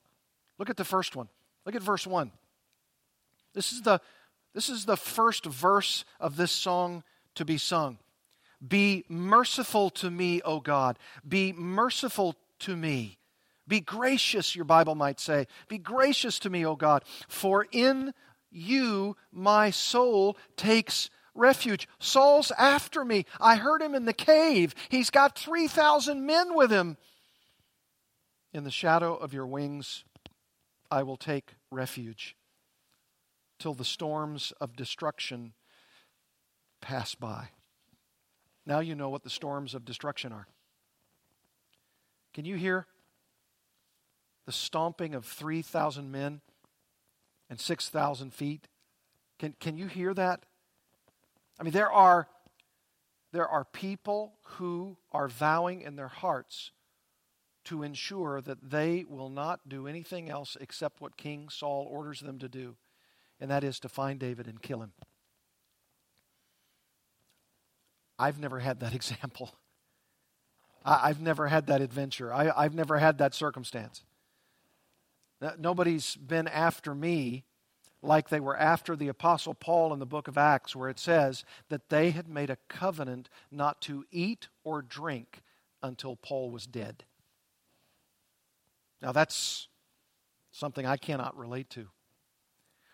[0.58, 1.28] Look at the first one.
[1.66, 2.32] Look at verse 1.
[3.54, 4.00] This is the,
[4.54, 7.04] this is the first verse of this song
[7.36, 8.00] to be sung.
[8.66, 10.98] Be merciful to me, O God.
[11.28, 13.18] Be merciful to me.
[13.68, 15.48] Be gracious, your Bible might say.
[15.68, 18.14] Be gracious to me, O God, for in
[18.52, 21.88] you my soul takes refuge.
[22.00, 23.26] Saul's after me.
[23.40, 24.76] I heard him in the cave.
[24.90, 26.98] He's got 3,000 men with him.
[28.54, 30.04] In the shadow of your wings,
[30.92, 32.36] I will take refuge
[33.58, 35.54] till the storms of destruction
[36.82, 37.50] pass by.
[38.66, 40.48] Now you know what the storms of destruction are.
[42.34, 42.86] Can you hear
[44.46, 46.42] the stomping of 3,000 men
[47.50, 48.68] and 6,000 feet.
[49.40, 50.46] Can, can you hear that?
[51.60, 52.28] I mean, there are,
[53.32, 56.72] there are people who are vowing in their hearts
[57.66, 62.40] to ensure that they will not do anything else except what King Saul orders them
[62.40, 62.76] to do,
[63.40, 64.92] and that is to find David and kill him.
[68.20, 69.56] I've never had that example.
[70.86, 72.34] I, have never had that adventure.
[72.34, 74.04] I, I've never had that circumstance.
[75.58, 77.46] Nobody's been after me
[78.02, 81.46] like they were after the Apostle Paul in the book of Acts, where it says
[81.70, 85.42] that they had made a covenant not to eat or drink
[85.82, 87.06] until Paul was dead.
[89.02, 89.68] Now, that's
[90.52, 91.88] something I cannot relate to.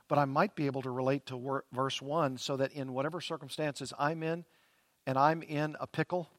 [0.08, 3.94] But I might be able to relate to verse 1 so that in whatever circumstances
[4.00, 4.46] I'm in,
[5.06, 6.30] and I'm in a pickle,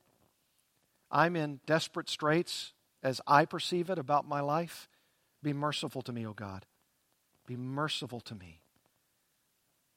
[1.11, 4.89] I'm in desperate straits as I perceive it about my life,
[5.43, 6.67] be merciful to me, O God.
[7.47, 8.61] Be merciful to me.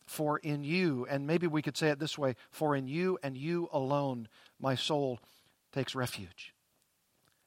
[0.05, 3.37] For in you, and maybe we could say it this way for in you and
[3.37, 4.27] you alone,
[4.59, 5.19] my soul
[5.71, 6.53] takes refuge.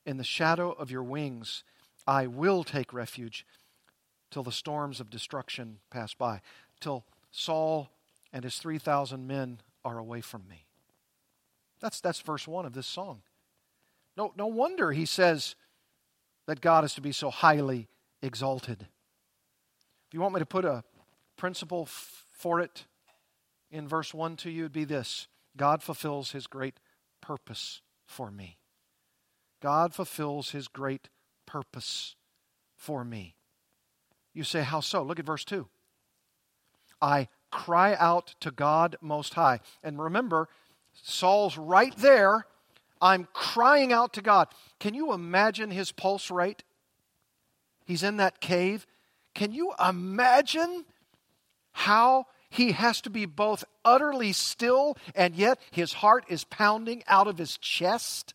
[0.04, 1.64] In the shadow of your wings,
[2.06, 3.44] I will take refuge
[4.30, 6.40] till the storms of destruction pass by,
[6.80, 7.90] till Saul
[8.32, 10.66] and his 3,000 men are away from me.
[11.80, 13.22] That's, that's verse 1 of this song.
[14.16, 15.54] No, no wonder he says,
[16.46, 17.88] that God is to be so highly
[18.22, 18.82] exalted.
[20.08, 20.84] If you want me to put a
[21.36, 22.86] principle f- for it
[23.70, 26.78] in verse 1 to you, it'd be this God fulfills his great
[27.20, 28.58] purpose for me.
[29.60, 31.08] God fulfills his great
[31.46, 32.14] purpose
[32.74, 33.34] for me.
[34.32, 35.02] You say, How so?
[35.02, 35.66] Look at verse 2.
[37.00, 39.60] I cry out to God Most High.
[39.82, 40.48] And remember,
[40.92, 42.46] Saul's right there
[43.00, 44.48] I'm crying out to God.
[44.80, 46.62] Can you imagine his pulse rate?
[47.84, 48.86] He's in that cave.
[49.34, 50.84] Can you imagine
[51.72, 57.26] how he has to be both utterly still and yet his heart is pounding out
[57.26, 58.34] of his chest?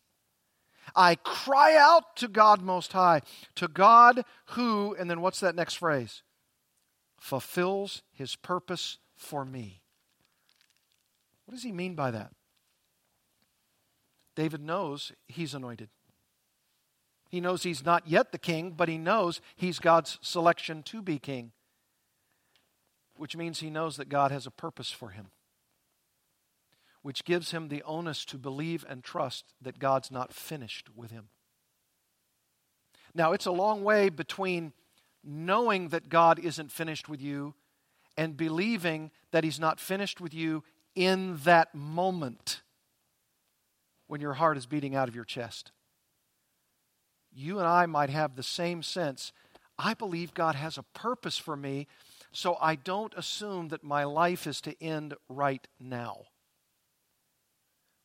[0.94, 3.22] I cry out to God Most High,
[3.56, 6.22] to God who, and then what's that next phrase?
[7.18, 9.82] Fulfills his purpose for me.
[11.46, 12.32] What does he mean by that?
[14.34, 15.88] David knows he's anointed.
[17.28, 21.18] He knows he's not yet the king, but he knows he's God's selection to be
[21.18, 21.52] king,
[23.16, 25.28] which means he knows that God has a purpose for him,
[27.00, 31.28] which gives him the onus to believe and trust that God's not finished with him.
[33.14, 34.72] Now, it's a long way between
[35.24, 37.54] knowing that God isn't finished with you
[38.16, 40.64] and believing that he's not finished with you
[40.94, 42.60] in that moment
[44.12, 45.72] when your heart is beating out of your chest.
[47.32, 49.32] You and I might have the same sense.
[49.78, 51.86] I believe God has a purpose for me,
[52.30, 56.24] so I don't assume that my life is to end right now.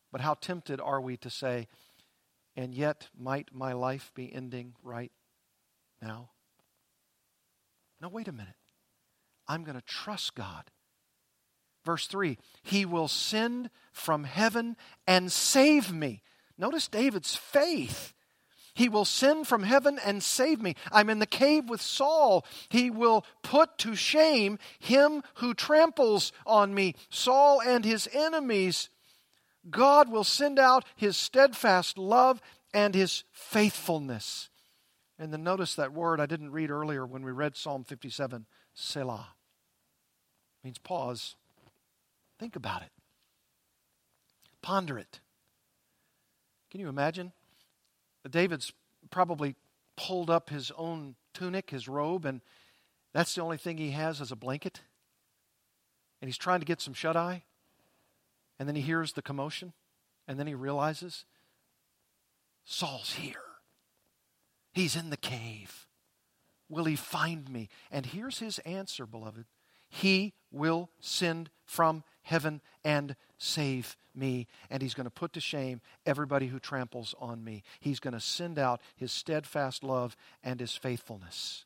[0.10, 1.68] But how tempted are we to say,
[2.56, 5.12] and yet might my life be ending right
[6.02, 6.30] now?
[8.00, 8.56] Now, wait a minute.
[9.46, 10.72] I'm going to trust God.
[11.88, 14.76] Verse 3 He will send from heaven
[15.08, 16.22] and save me.
[16.58, 18.14] Notice David's faith.
[18.74, 20.76] He will send from heaven and save me.
[20.92, 22.46] I'm in the cave with Saul.
[22.68, 28.90] He will put to shame him who tramples on me, Saul and his enemies.
[29.70, 32.42] God will send out his steadfast love
[32.74, 34.50] and his faithfulness.
[35.18, 39.30] And then notice that word I didn't read earlier when we read Psalm 57 Selah.
[40.66, 41.38] means pause.
[42.40, 42.92] Think about it.
[44.62, 45.20] Ponder it.
[46.70, 47.32] Can you imagine?
[48.30, 48.74] David's
[49.10, 49.56] probably
[49.96, 52.42] pulled up his own tunic, his robe, and
[53.14, 54.82] that's the only thing he has as a blanket.
[56.22, 57.44] And he's trying to get some shut eye.
[58.60, 59.74] And then he hears the commotion.
[60.28, 61.26] And then he realizes
[62.66, 63.36] Saul's here.
[64.74, 65.88] He's in the cave.
[66.70, 67.70] Will he find me?
[67.92, 69.46] And here's his answer, beloved
[69.90, 74.48] He will send from heaven and save me.
[74.70, 77.64] And he's going to put to shame everybody who tramples on me.
[77.80, 81.66] He's going to send out his steadfast love and his faithfulness.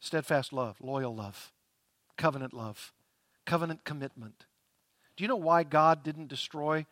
[0.00, 1.50] Steadfast love, loyal love,
[2.18, 2.92] covenant love,
[3.46, 4.44] covenant commitment.
[5.16, 6.84] Do you know why God didn't destroy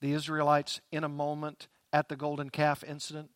[0.00, 3.30] the Israelites in a moment at the golden calf incident?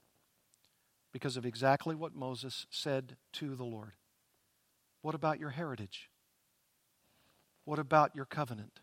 [1.13, 3.93] Because of exactly what Moses said to the Lord.
[5.03, 6.09] What about your heritage?
[7.65, 8.81] What about your covenant?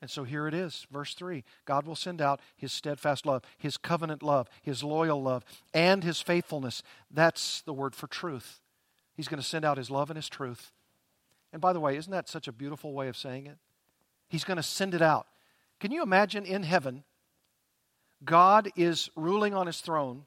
[0.00, 1.44] And so here it is, verse 3.
[1.64, 6.20] God will send out his steadfast love, his covenant love, his loyal love, and his
[6.20, 6.82] faithfulness.
[7.08, 8.60] That's the word for truth.
[9.14, 10.72] He's going to send out his love and his truth.
[11.52, 13.58] And by the way, isn't that such a beautiful way of saying it?
[14.28, 15.28] He's going to send it out.
[15.78, 17.04] Can you imagine in heaven,
[18.24, 20.24] God is ruling on his throne,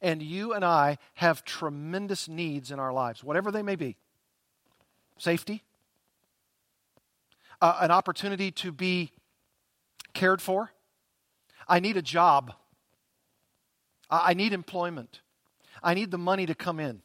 [0.00, 3.96] and you and I have tremendous needs in our lives, whatever they may be
[5.18, 5.62] safety,
[7.62, 9.12] uh, an opportunity to be
[10.12, 10.72] cared for.
[11.68, 12.52] I need a job.
[14.10, 15.20] I need employment.
[15.82, 17.02] I need the money to come in.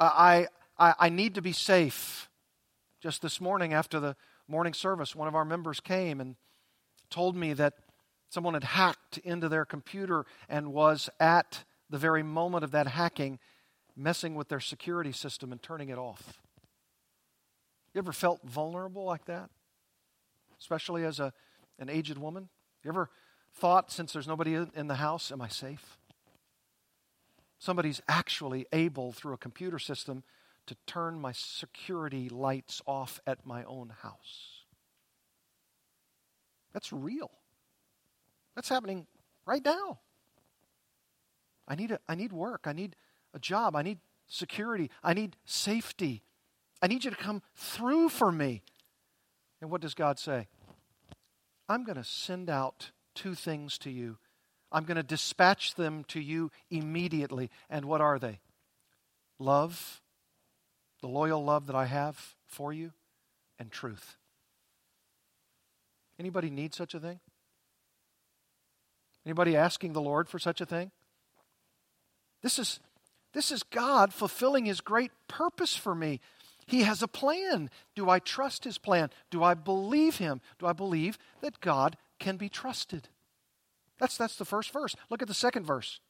[0.00, 0.46] Uh, I,
[0.78, 2.28] I, I need to be safe.
[3.00, 4.16] Just this morning, after the
[4.48, 6.36] morning service, one of our members came and
[7.10, 7.74] told me that
[8.30, 13.38] someone had hacked into their computer and was at the very moment of that hacking
[13.94, 16.40] messing with their security system and turning it off.
[17.94, 19.50] You ever felt vulnerable like that?
[20.58, 21.32] Especially as a,
[21.78, 22.48] an aged woman?
[22.82, 23.10] You ever
[23.54, 25.98] thought, since there's nobody in the house, am I safe?
[27.58, 30.24] Somebody's actually able, through a computer system,
[30.66, 34.64] to turn my security lights off at my own house.
[36.72, 37.30] That's real.
[38.54, 39.06] That's happening
[39.46, 40.00] right now.
[41.68, 42.62] I need, a, I need work.
[42.64, 42.96] I need
[43.34, 43.76] a job.
[43.76, 44.90] I need security.
[45.02, 46.22] I need safety.
[46.82, 48.62] I need you to come through for me.
[49.60, 50.48] And what does God say?
[51.68, 54.18] I'm going to send out two things to you.
[54.72, 57.50] I'm going to dispatch them to you immediately.
[57.70, 58.40] And what are they?
[59.38, 60.02] Love
[61.02, 62.92] the loyal love that I have for you,
[63.58, 64.16] and truth.
[66.18, 67.18] Anybody need such a thing?
[69.26, 70.92] Anybody asking the Lord for such a thing?
[72.42, 72.80] This is,
[73.34, 76.20] this is God fulfilling His great purpose for me.
[76.66, 77.70] He has a plan.
[77.94, 79.10] Do I trust His plan?
[79.30, 80.40] Do I believe Him?
[80.58, 83.08] Do I believe that God can be trusted?
[83.98, 84.96] That's, that's the first verse.
[85.10, 86.00] Look at the second verse.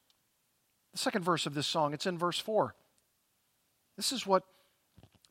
[0.93, 2.75] The second verse of this song, it's in verse 4.
[3.97, 4.45] This is what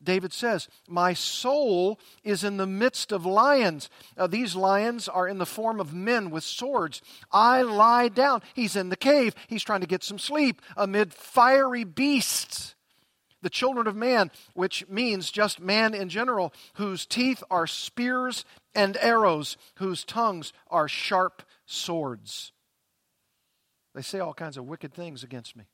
[0.02, 3.88] David says, My soul is in the midst of lions.
[4.16, 7.02] Uh, these lions are in the form of men with swords.
[7.30, 8.42] I lie down.
[8.54, 9.34] He's in the cave.
[9.48, 12.74] He's trying to get some sleep amid fiery beasts.
[13.42, 18.96] The children of man, which means just man in general, whose teeth are spears and
[19.00, 22.52] arrows, whose tongues are sharp swords.
[23.94, 25.64] They say all kinds of wicked things against me.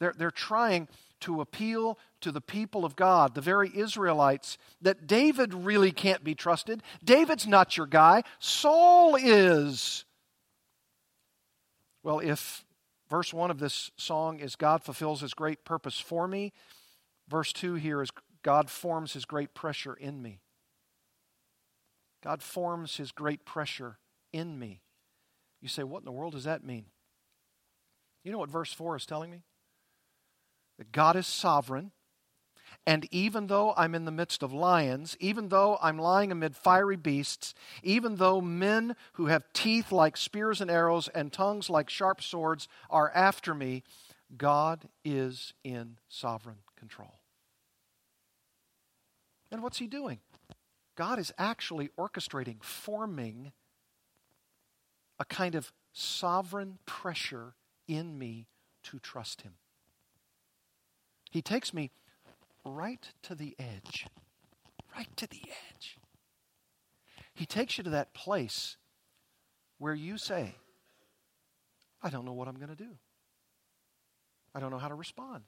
[0.00, 0.88] They're, they're trying
[1.20, 6.34] to appeal to the people of God, the very Israelites, that David really can't be
[6.34, 6.82] trusted.
[7.02, 10.04] David's not your guy, Saul is.
[12.02, 12.64] Well, if
[13.14, 16.52] verse 1 of this song is God fulfills his great purpose for me,
[17.28, 18.10] verse 2 here is
[18.42, 20.40] God forms his great pressure in me.
[22.24, 23.98] God forms his great pressure
[24.32, 24.82] in me.
[25.62, 26.86] You say, what in the world does that mean?
[28.24, 29.44] You know what verse 4 is telling me?
[30.78, 31.92] that God is sovereign.
[32.86, 36.96] And even though I'm in the midst of lions, even though I'm lying amid fiery
[36.96, 42.22] beasts, even though men who have teeth like spears and arrows and tongues like sharp
[42.22, 43.84] swords are after me,
[44.36, 47.20] God is in sovereign control.
[49.50, 50.18] And what's He doing?
[50.94, 53.52] God is actually orchestrating, forming
[55.18, 57.54] a kind of sovereign pressure
[57.88, 58.46] in me
[58.82, 59.54] to trust Him.
[61.30, 61.90] He takes me
[62.64, 64.06] right to the edge.
[64.96, 65.98] Right to the edge.
[67.34, 68.76] He takes you to that place
[69.78, 70.54] where you say,
[72.02, 72.96] I don't know what I'm going to do.
[74.54, 75.44] I don't know how to respond.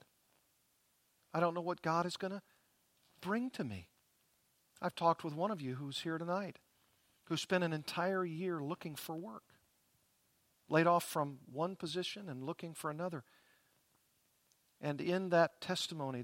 [1.33, 2.41] I don't know what God is going to
[3.21, 3.87] bring to me.
[4.81, 6.59] I've talked with one of you who's here tonight
[7.25, 9.43] who spent an entire year looking for work,
[10.69, 13.23] laid off from one position and looking for another.
[14.79, 16.23] And in that testimony,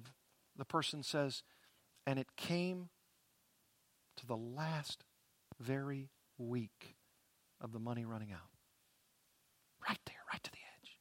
[0.57, 1.43] the person says,
[2.05, 2.89] and it came
[4.17, 5.03] to the last
[5.59, 6.95] very week
[7.61, 8.51] of the money running out.
[9.87, 10.97] Right there, right to the edge.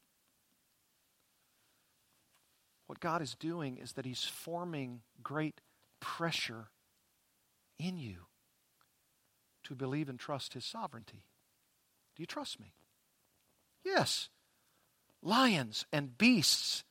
[2.87, 5.61] What God is doing is that He's forming great
[6.01, 6.69] pressure
[7.79, 8.27] in you
[9.65, 11.25] to believe and trust His sovereignty.
[12.17, 12.75] Do you trust me?
[13.85, 14.29] Yes.
[15.23, 16.85] Lions and beasts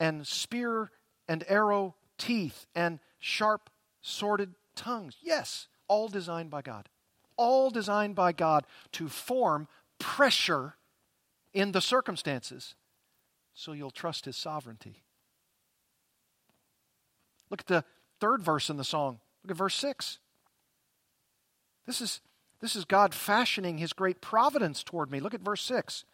[0.00, 0.90] and spear
[1.28, 3.70] and arrow teeth and sharp
[4.00, 5.16] sworded tongues.
[5.22, 6.88] Yes, all designed by God.
[7.36, 9.68] All designed by God to form
[9.98, 10.76] pressure
[11.52, 12.74] in the circumstances
[13.54, 15.02] so you'll trust His sovereignty.
[17.50, 17.84] Look at the
[18.20, 19.20] third verse in the song.
[19.42, 20.18] Look at verse 6.
[21.86, 22.20] This is,
[22.60, 25.20] this is God fashioning His great providence toward me.
[25.20, 26.04] Look at verse 6.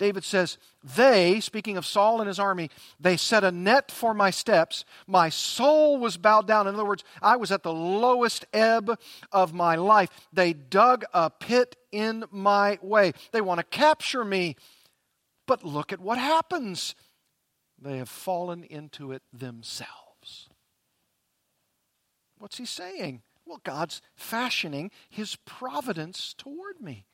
[0.00, 4.30] David says, They, speaking of Saul and his army, they set a net for my
[4.30, 4.86] steps.
[5.06, 6.66] My soul was bowed down.
[6.66, 8.98] In other words, I was at the lowest ebb
[9.30, 10.08] of my life.
[10.32, 13.12] They dug a pit in my way.
[13.32, 14.56] They want to capture me.
[15.46, 16.94] But look at what happens.
[17.78, 20.48] They have fallen into it themselves.
[22.38, 23.20] What's he saying?
[23.44, 27.04] Well, God's fashioning his providence toward me.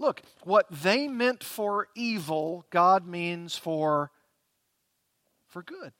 [0.00, 4.10] Look, what they meant for evil, God means for,
[5.46, 5.92] for good.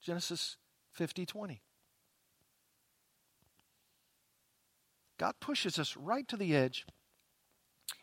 [0.00, 0.56] Genesis
[0.92, 1.60] 50 20.
[5.18, 6.86] God pushes us right to the edge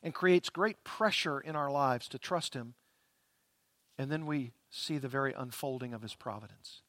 [0.04, 2.74] and creates great pressure in our lives to trust Him.
[3.98, 6.82] And then we see the very unfolding of His providence.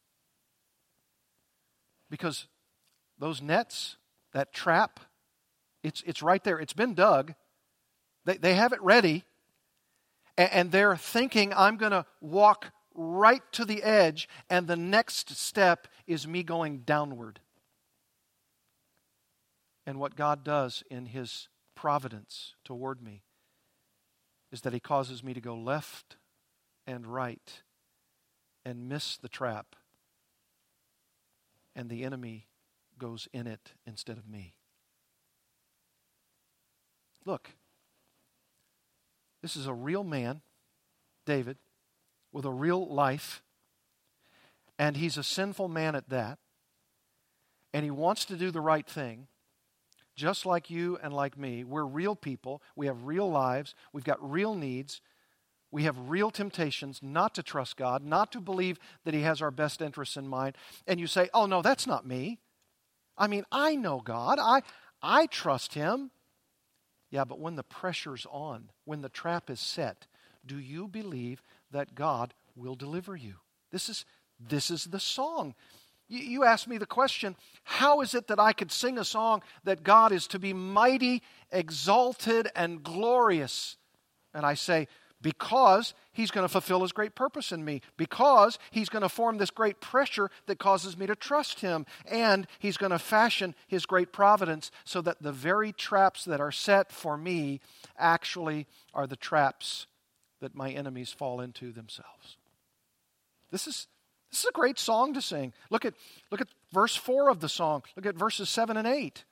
[2.11, 2.49] Because
[3.17, 3.97] those nets,
[4.33, 4.99] that trap,
[5.85, 6.59] it's, it's right there.
[6.59, 7.35] It's been dug.
[8.25, 9.25] They, they have it ready,
[10.37, 15.37] and, and they're thinking, I'm going to walk right to the edge, and the next
[15.37, 17.41] step is me going downward.
[19.87, 23.23] And what God does in His providence toward me
[24.53, 26.17] is that He causes me to go left
[26.87, 27.63] and right
[28.65, 29.75] and miss the trap,
[31.75, 32.47] and the enemy
[32.99, 34.55] goes in it instead of me.
[37.25, 37.51] Look,
[39.43, 40.41] this is a real man,
[41.27, 41.59] David,
[42.33, 43.43] with a real life.
[44.79, 46.39] And he's a sinful man at that.
[47.75, 49.27] And he wants to do the right thing,
[50.15, 51.65] just like you and like me.
[51.65, 52.63] We're real people.
[52.77, 53.75] We have real lives.
[53.93, 55.01] We've got real needs.
[55.71, 59.51] We have real temptations not to trust God, not to believe that He has our
[59.51, 60.57] best interests in mind.
[60.87, 62.39] And you say, oh, no, that's not me.
[63.17, 64.39] I mean, I know God.
[64.39, 64.63] I,
[65.03, 66.11] I trust Him.
[67.13, 70.07] Yeah, but when the pressure's on, when the trap is set,
[70.47, 73.35] do you believe that God will deliver you?
[73.71, 74.07] This is,
[74.41, 75.55] this is the song.
[76.09, 79.43] You, you asked me the question how is it that I could sing a song
[79.65, 83.77] that God is to be mighty, exalted, and glorious?
[84.33, 84.89] And I say,
[85.23, 89.39] because he's going to fulfill his great purpose in me, because he's going to form
[89.39, 93.87] this great pressure that causes me to trust him, and he's going to fashion his
[93.87, 97.61] great providence so that the very traps that are set for me
[97.97, 99.87] actually are the traps
[100.41, 102.37] that my enemies fall into themselves.
[103.53, 103.87] This is,
[104.31, 105.53] this is a great song to sing.
[105.71, 105.95] Look at,
[106.31, 107.83] look at verse 4 of the song.
[107.97, 109.25] Look at verses 7 and 8.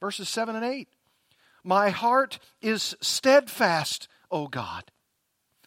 [0.00, 0.88] Verses 7 and 8.
[1.64, 4.90] My heart is steadfast, O God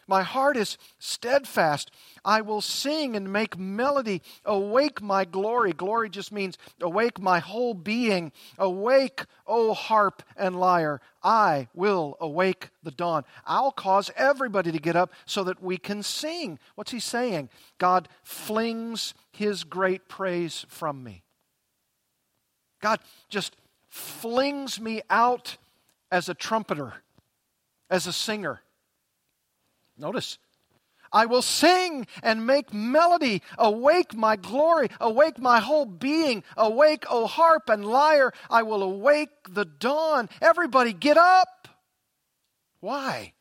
[0.08, 1.92] my heart is steadfast.
[2.26, 4.22] I will sing and make melody.
[4.46, 5.74] Awake my glory.
[5.74, 8.32] Glory just means awake my whole being.
[8.58, 11.02] Awake, O harp and lyre.
[11.24, 13.24] I will awake the dawn.
[13.46, 16.60] I'll cause everybody to get up so that we can sing.
[16.76, 17.50] What's he saying?
[17.78, 21.24] God flings his great praise from me.
[22.82, 23.00] God
[23.30, 23.56] just
[23.90, 25.58] flings me out
[26.12, 26.96] as a trumpeter,
[27.90, 28.62] as a singer.
[30.02, 30.40] Notice,
[31.14, 33.42] I will sing and make melody.
[33.58, 34.90] Awake my glory.
[35.00, 36.44] Awake my whole being.
[36.58, 38.34] Awake, O harp and lyre.
[38.50, 40.28] I will awake the dawn.
[40.42, 41.68] Everybody get up.
[42.80, 43.34] Why?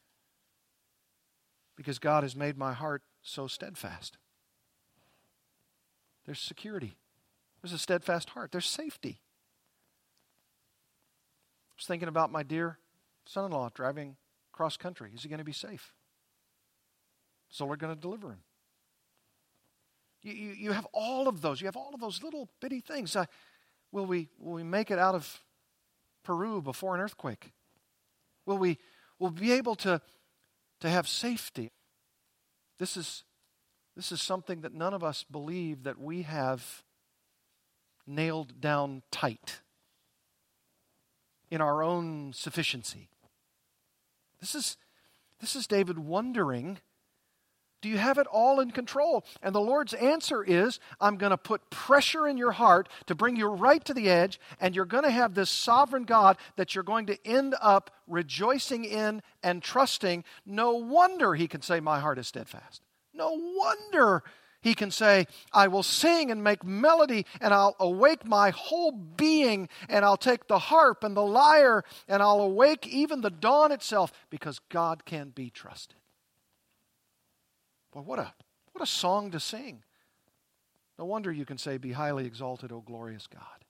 [1.77, 4.19] Because God has made my heart so steadfast.
[6.27, 6.97] There's security.
[7.63, 8.53] There's a steadfast heart.
[8.53, 9.21] There's safety.
[11.71, 12.79] I was thinking about my dear
[13.25, 14.17] son in law driving
[14.53, 15.13] cross country.
[15.15, 15.95] Is he going to be safe?
[17.51, 18.43] So we're going to deliver him.
[20.23, 21.61] You, you, you have all of those.
[21.61, 23.17] You have all of those little bitty things.
[23.17, 23.27] Uh,
[23.91, 25.41] will, we, will we make it out of
[26.23, 27.53] Peru before an earthquake?
[28.47, 28.79] Will we
[29.19, 30.01] will be able to,
[30.81, 31.71] to have safety?
[32.79, 33.25] This is,
[33.95, 36.83] this is something that none of us believe that we have
[38.07, 39.61] nailed down tight
[41.51, 43.09] in our own sufficiency.
[44.41, 44.77] This is,
[45.41, 46.79] this is David wondering
[47.81, 49.25] do you have it all in control?
[49.43, 53.37] And the Lord's answer is I'm going to put pressure in your heart to bring
[53.37, 56.85] you right to the edge, and you're going to have this sovereign God that you're
[56.85, 60.25] going to end up rejoicing in and trusting.
[60.45, 62.83] No wonder he can say, My heart is steadfast.
[63.15, 64.23] No wonder
[64.63, 69.69] he can say, I will sing and make melody, and I'll awake my whole being,
[69.89, 74.13] and I'll take the harp and the lyre, and I'll awake even the dawn itself,
[74.29, 76.00] because God can be trusted.
[77.93, 78.33] Boy, what a,
[78.73, 79.83] what a song to sing.
[80.99, 83.65] No wonder you can say, Be highly exalted, O glorious God.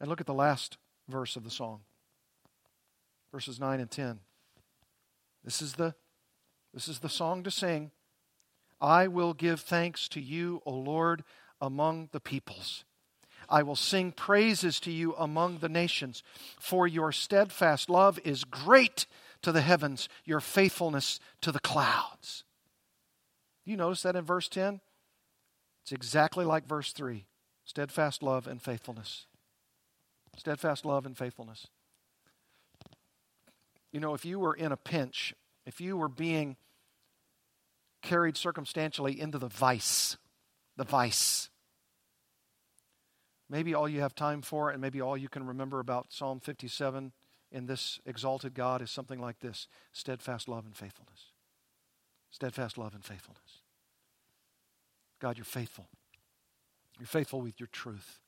[0.00, 0.76] And look at the last
[1.08, 1.80] verse of the song,
[3.32, 4.18] verses 9 and 10.
[5.44, 5.94] This is the,
[6.74, 7.92] this is the song to sing.
[8.80, 11.22] I will give thanks to you, O Lord,
[11.60, 12.84] among the peoples.
[13.48, 16.22] I will sing praises to you among the nations,
[16.58, 19.06] for your steadfast love is great
[19.42, 22.44] to the heavens, your faithfulness to the clouds.
[23.66, 24.80] You notice that in verse 10?
[25.82, 27.26] It's exactly like verse 3
[27.64, 29.26] steadfast love and faithfulness.
[30.36, 31.66] Steadfast love and faithfulness.
[33.92, 35.34] You know, if you were in a pinch,
[35.66, 36.56] if you were being
[38.02, 40.16] carried circumstantially into the vice,
[40.76, 41.50] the vice.
[43.48, 47.12] Maybe all you have time for, and maybe all you can remember about Psalm 57
[47.50, 51.32] in this exalted God is something like this steadfast love and faithfulness.
[52.36, 53.62] Steadfast love and faithfulness.
[55.22, 55.86] God, you're faithful.
[56.98, 58.20] You're faithful with your truth.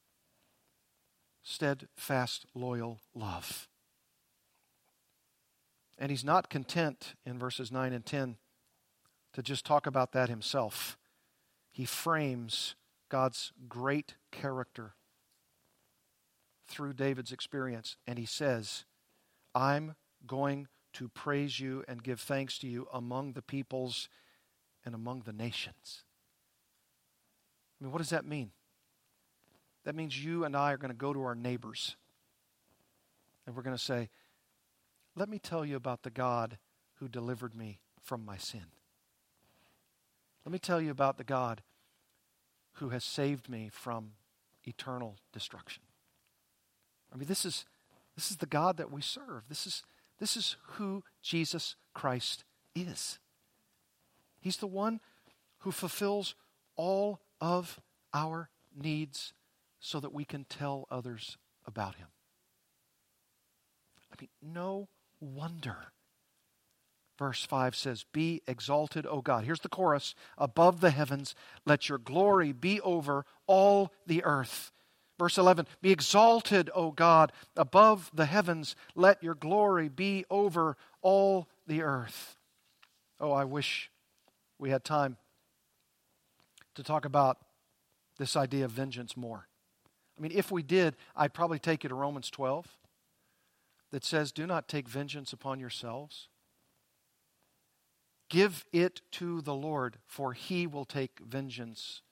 [1.43, 3.69] Steadfast, loyal love.
[5.99, 8.37] And he's not content in verses 9 and 10
[9.35, 10.97] to just talk about that himself.
[11.71, 12.77] He frames
[13.11, 14.95] God's great character
[16.67, 18.87] through David's experience, and he says,
[19.55, 19.97] I'm
[20.27, 24.09] going to praise you and give thanks to you among the peoples
[24.85, 26.03] and among the nations.
[27.81, 28.51] I mean, what does that mean?
[29.85, 31.97] That means you and I are going to go to our neighbors
[33.47, 34.11] and we're going to say,
[35.17, 36.59] Let me tell you about the God
[36.97, 38.67] who delivered me from my sin.
[40.45, 41.63] Let me tell you about the God
[42.75, 44.13] who has saved me from
[44.65, 45.83] eternal destruction.
[47.13, 47.65] I mean, this is,
[48.15, 49.45] this is the God that we serve.
[49.49, 49.83] This is,
[50.19, 52.45] this is who Jesus Christ
[52.75, 53.19] is.
[54.41, 55.01] He's the one
[55.61, 56.35] who fulfills
[56.77, 57.81] all of
[58.15, 59.33] our needs
[59.81, 62.09] so that we can tell others about him.
[64.13, 64.89] I mean, no
[65.21, 65.93] wonder
[67.19, 69.45] Verse 5 says, Be exalted, O God.
[69.45, 71.35] Here's the chorus above the heavens,
[71.67, 74.71] let your glory be over all the earth.
[75.19, 81.49] Verse 11, Be exalted, O God, above the heavens, let your glory be over all
[81.67, 82.37] the earth.
[83.21, 83.91] Oh, I wish
[84.59, 85.17] we had time
[86.75, 87.39] to talk about
[88.19, 89.49] this idea of vengeance more.
[90.17, 92.67] I mean, if we did, I'd probably take you to Romans 12
[93.91, 96.29] that says, Do not take vengeance upon yourselves
[98.29, 102.03] Give it to the Lord, for he will take vengeance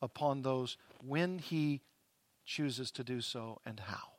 [0.00, 1.82] upon those when he
[2.48, 4.14] chooses to do so and how.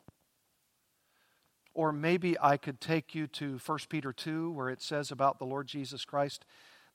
[1.74, 5.46] Or maybe I could take you to 1 Peter 2, where it says about the
[5.46, 6.46] Lord Jesus Christ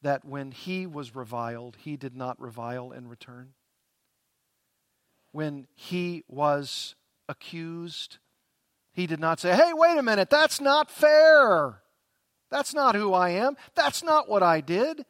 [0.01, 3.55] that when he was reviled, he did not revile in return.
[5.33, 6.95] When he was
[7.29, 8.19] accused,
[8.93, 11.83] he did not say, hey, wait a minute, that's not fair.
[12.51, 13.57] That's not who I am.
[13.75, 15.05] That's not what I did.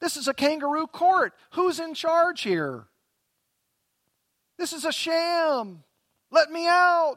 [0.00, 1.34] This is a kangaroo court.
[1.52, 2.86] Who's in charge here?
[4.60, 5.84] This is a sham.
[6.30, 7.16] Let me out.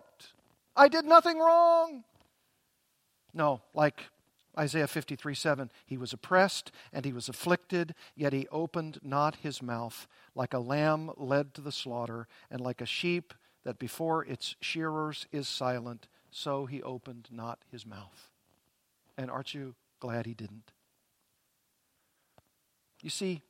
[0.77, 2.05] I did nothing wrong.
[3.33, 4.05] No, like
[4.57, 9.61] Isaiah 53 7, he was oppressed and he was afflicted, yet he opened not his
[9.61, 13.33] mouth, like a lamb led to the slaughter, and like a sheep
[13.65, 18.29] that before its shearers is silent, so he opened not his mouth.
[19.17, 20.71] And aren't you glad he didn't?
[23.01, 23.41] You see,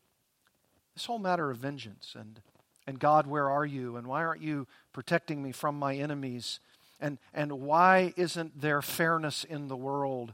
[0.95, 2.41] this whole matter of vengeance and,
[2.85, 3.95] and God, where are you?
[3.95, 6.59] And why aren't you protecting me from my enemies?
[6.99, 10.33] And, and why isn't there fairness in the world?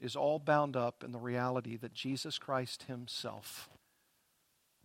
[0.00, 3.68] Is all bound up in the reality that Jesus Christ Himself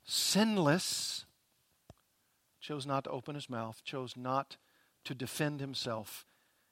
[0.07, 1.25] sinless,
[2.59, 4.57] chose not to open his mouth, chose not
[5.03, 6.25] to defend himself,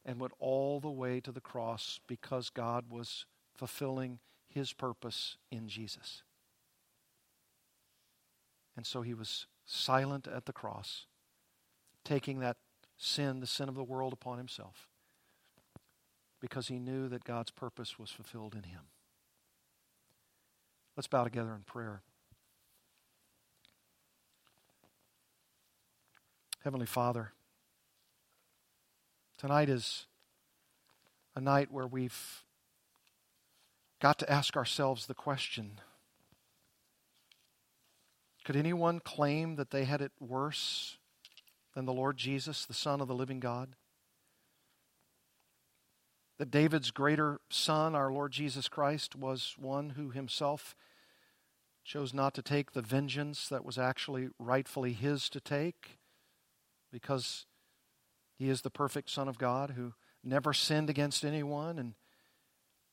[0.05, 5.67] and went all the way to the cross because God was fulfilling his purpose in
[5.67, 6.23] Jesus.
[8.75, 11.05] And so he was silent at the cross,
[12.03, 12.57] taking that
[12.97, 14.89] sin, the sin of the world, upon himself
[16.45, 18.81] because he knew that God's purpose was fulfilled in him.
[20.95, 22.03] Let's bow together in prayer.
[26.63, 27.31] Heavenly Father,
[29.39, 30.05] tonight is
[31.35, 32.43] a night where we've
[33.99, 35.81] got to ask ourselves the question
[38.45, 40.99] could anyone claim that they had it worse
[41.73, 43.75] than the Lord Jesus, the Son of the living God?
[46.37, 50.75] That David's greater son, our Lord Jesus Christ, was one who himself
[51.83, 55.97] chose not to take the vengeance that was actually rightfully his to take
[56.91, 57.45] because
[58.37, 59.93] he is the perfect Son of God who
[60.23, 61.93] never sinned against anyone and,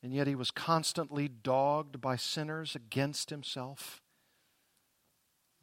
[0.01, 4.02] and yet he was constantly dogged by sinners against himself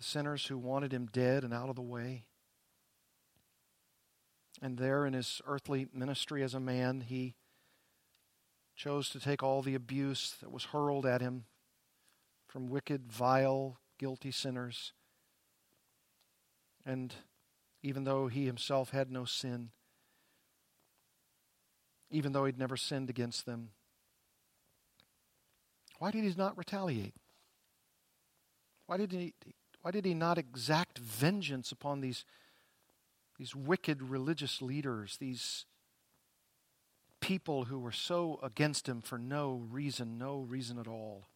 [0.01, 2.25] the sinners who wanted him dead and out of the way.
[4.63, 7.35] And there in his earthly ministry as a man, he
[8.75, 11.45] chose to take all the abuse that was hurled at him
[12.49, 14.95] from wicked, vile, guilty sinners.
[16.87, 17.15] And
[17.83, 19.69] even though he himself had no sin,
[22.11, 23.73] even though he'd never sinned against them,
[25.99, 27.15] why did he not retaliate?
[28.87, 29.35] Why did he,
[29.83, 32.25] why did he not exact vengeance upon these,
[33.39, 35.65] these wicked religious leaders, these
[37.21, 41.27] people who were so against him for no reason, no reason at all?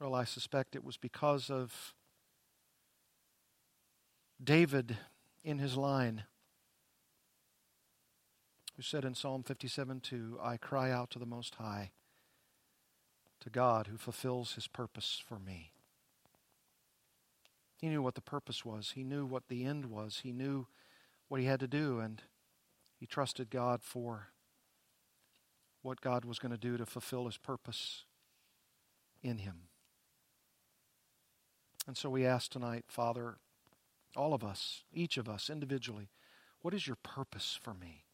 [0.00, 1.94] Well, I suspect it was because of
[4.42, 4.96] David
[5.42, 6.24] in his line,
[8.76, 11.90] who said in Psalm 57 2, I cry out to the Most High,
[13.40, 15.72] to God who fulfills his purpose for me.
[17.78, 18.92] He knew what the purpose was.
[18.96, 20.20] He knew what the end was.
[20.24, 20.66] He knew
[21.28, 22.20] what he had to do, and
[22.98, 24.28] he trusted God for
[25.82, 28.04] what God was going to do to fulfill his purpose
[29.22, 29.68] in him.
[31.86, 33.36] And so we ask tonight, Father,
[34.16, 36.10] all of us, each of us individually,
[36.60, 38.04] what is your purpose for me?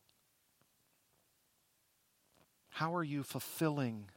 [2.68, 4.10] How are you fulfilling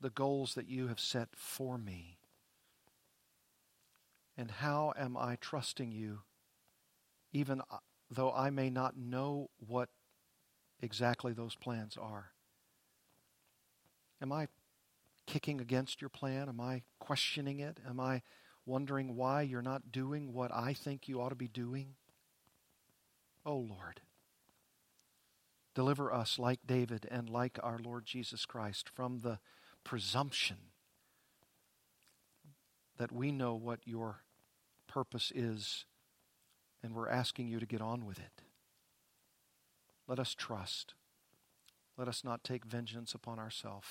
[0.00, 2.18] the goals that you have set for me?
[4.36, 6.20] And how am I trusting you,
[7.32, 7.78] even uh,
[8.10, 9.88] though I may not know what
[10.80, 12.32] exactly those plans are?
[14.20, 14.48] Am I
[15.26, 16.48] kicking against your plan?
[16.48, 17.80] Am I questioning it?
[17.88, 18.22] Am I
[18.64, 21.94] wondering why you're not doing what I think you ought to be doing?
[23.44, 24.00] Oh Lord,
[25.74, 29.38] deliver us like David and like our Lord Jesus Christ from the
[29.84, 30.56] presumption
[32.98, 34.22] that we know what your
[34.96, 35.84] purpose is,
[36.82, 38.40] and we're asking you to get on with it.
[40.08, 40.94] Let us trust.
[41.98, 43.88] Let us not take vengeance upon ourselves.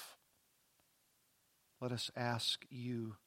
[1.80, 3.18] Let us ask you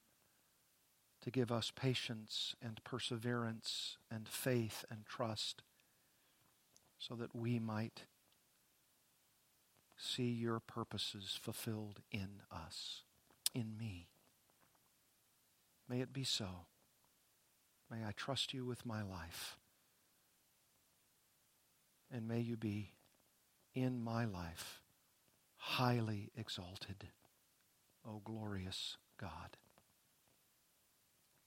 [1.21, 5.63] to give us patience and perseverance and faith and trust
[6.97, 8.03] so that we might
[9.95, 13.03] see your purposes fulfilled in us,
[13.55, 14.09] in me.
[15.87, 16.65] May it be so.
[17.91, 19.57] May I trust you with my life.
[22.11, 22.91] And may you be
[23.73, 24.81] in my life
[25.57, 27.09] highly exalted,
[28.07, 29.57] O glorious God.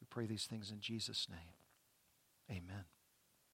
[0.00, 1.38] We pray these things in Jesus' name.
[2.50, 2.84] Amen.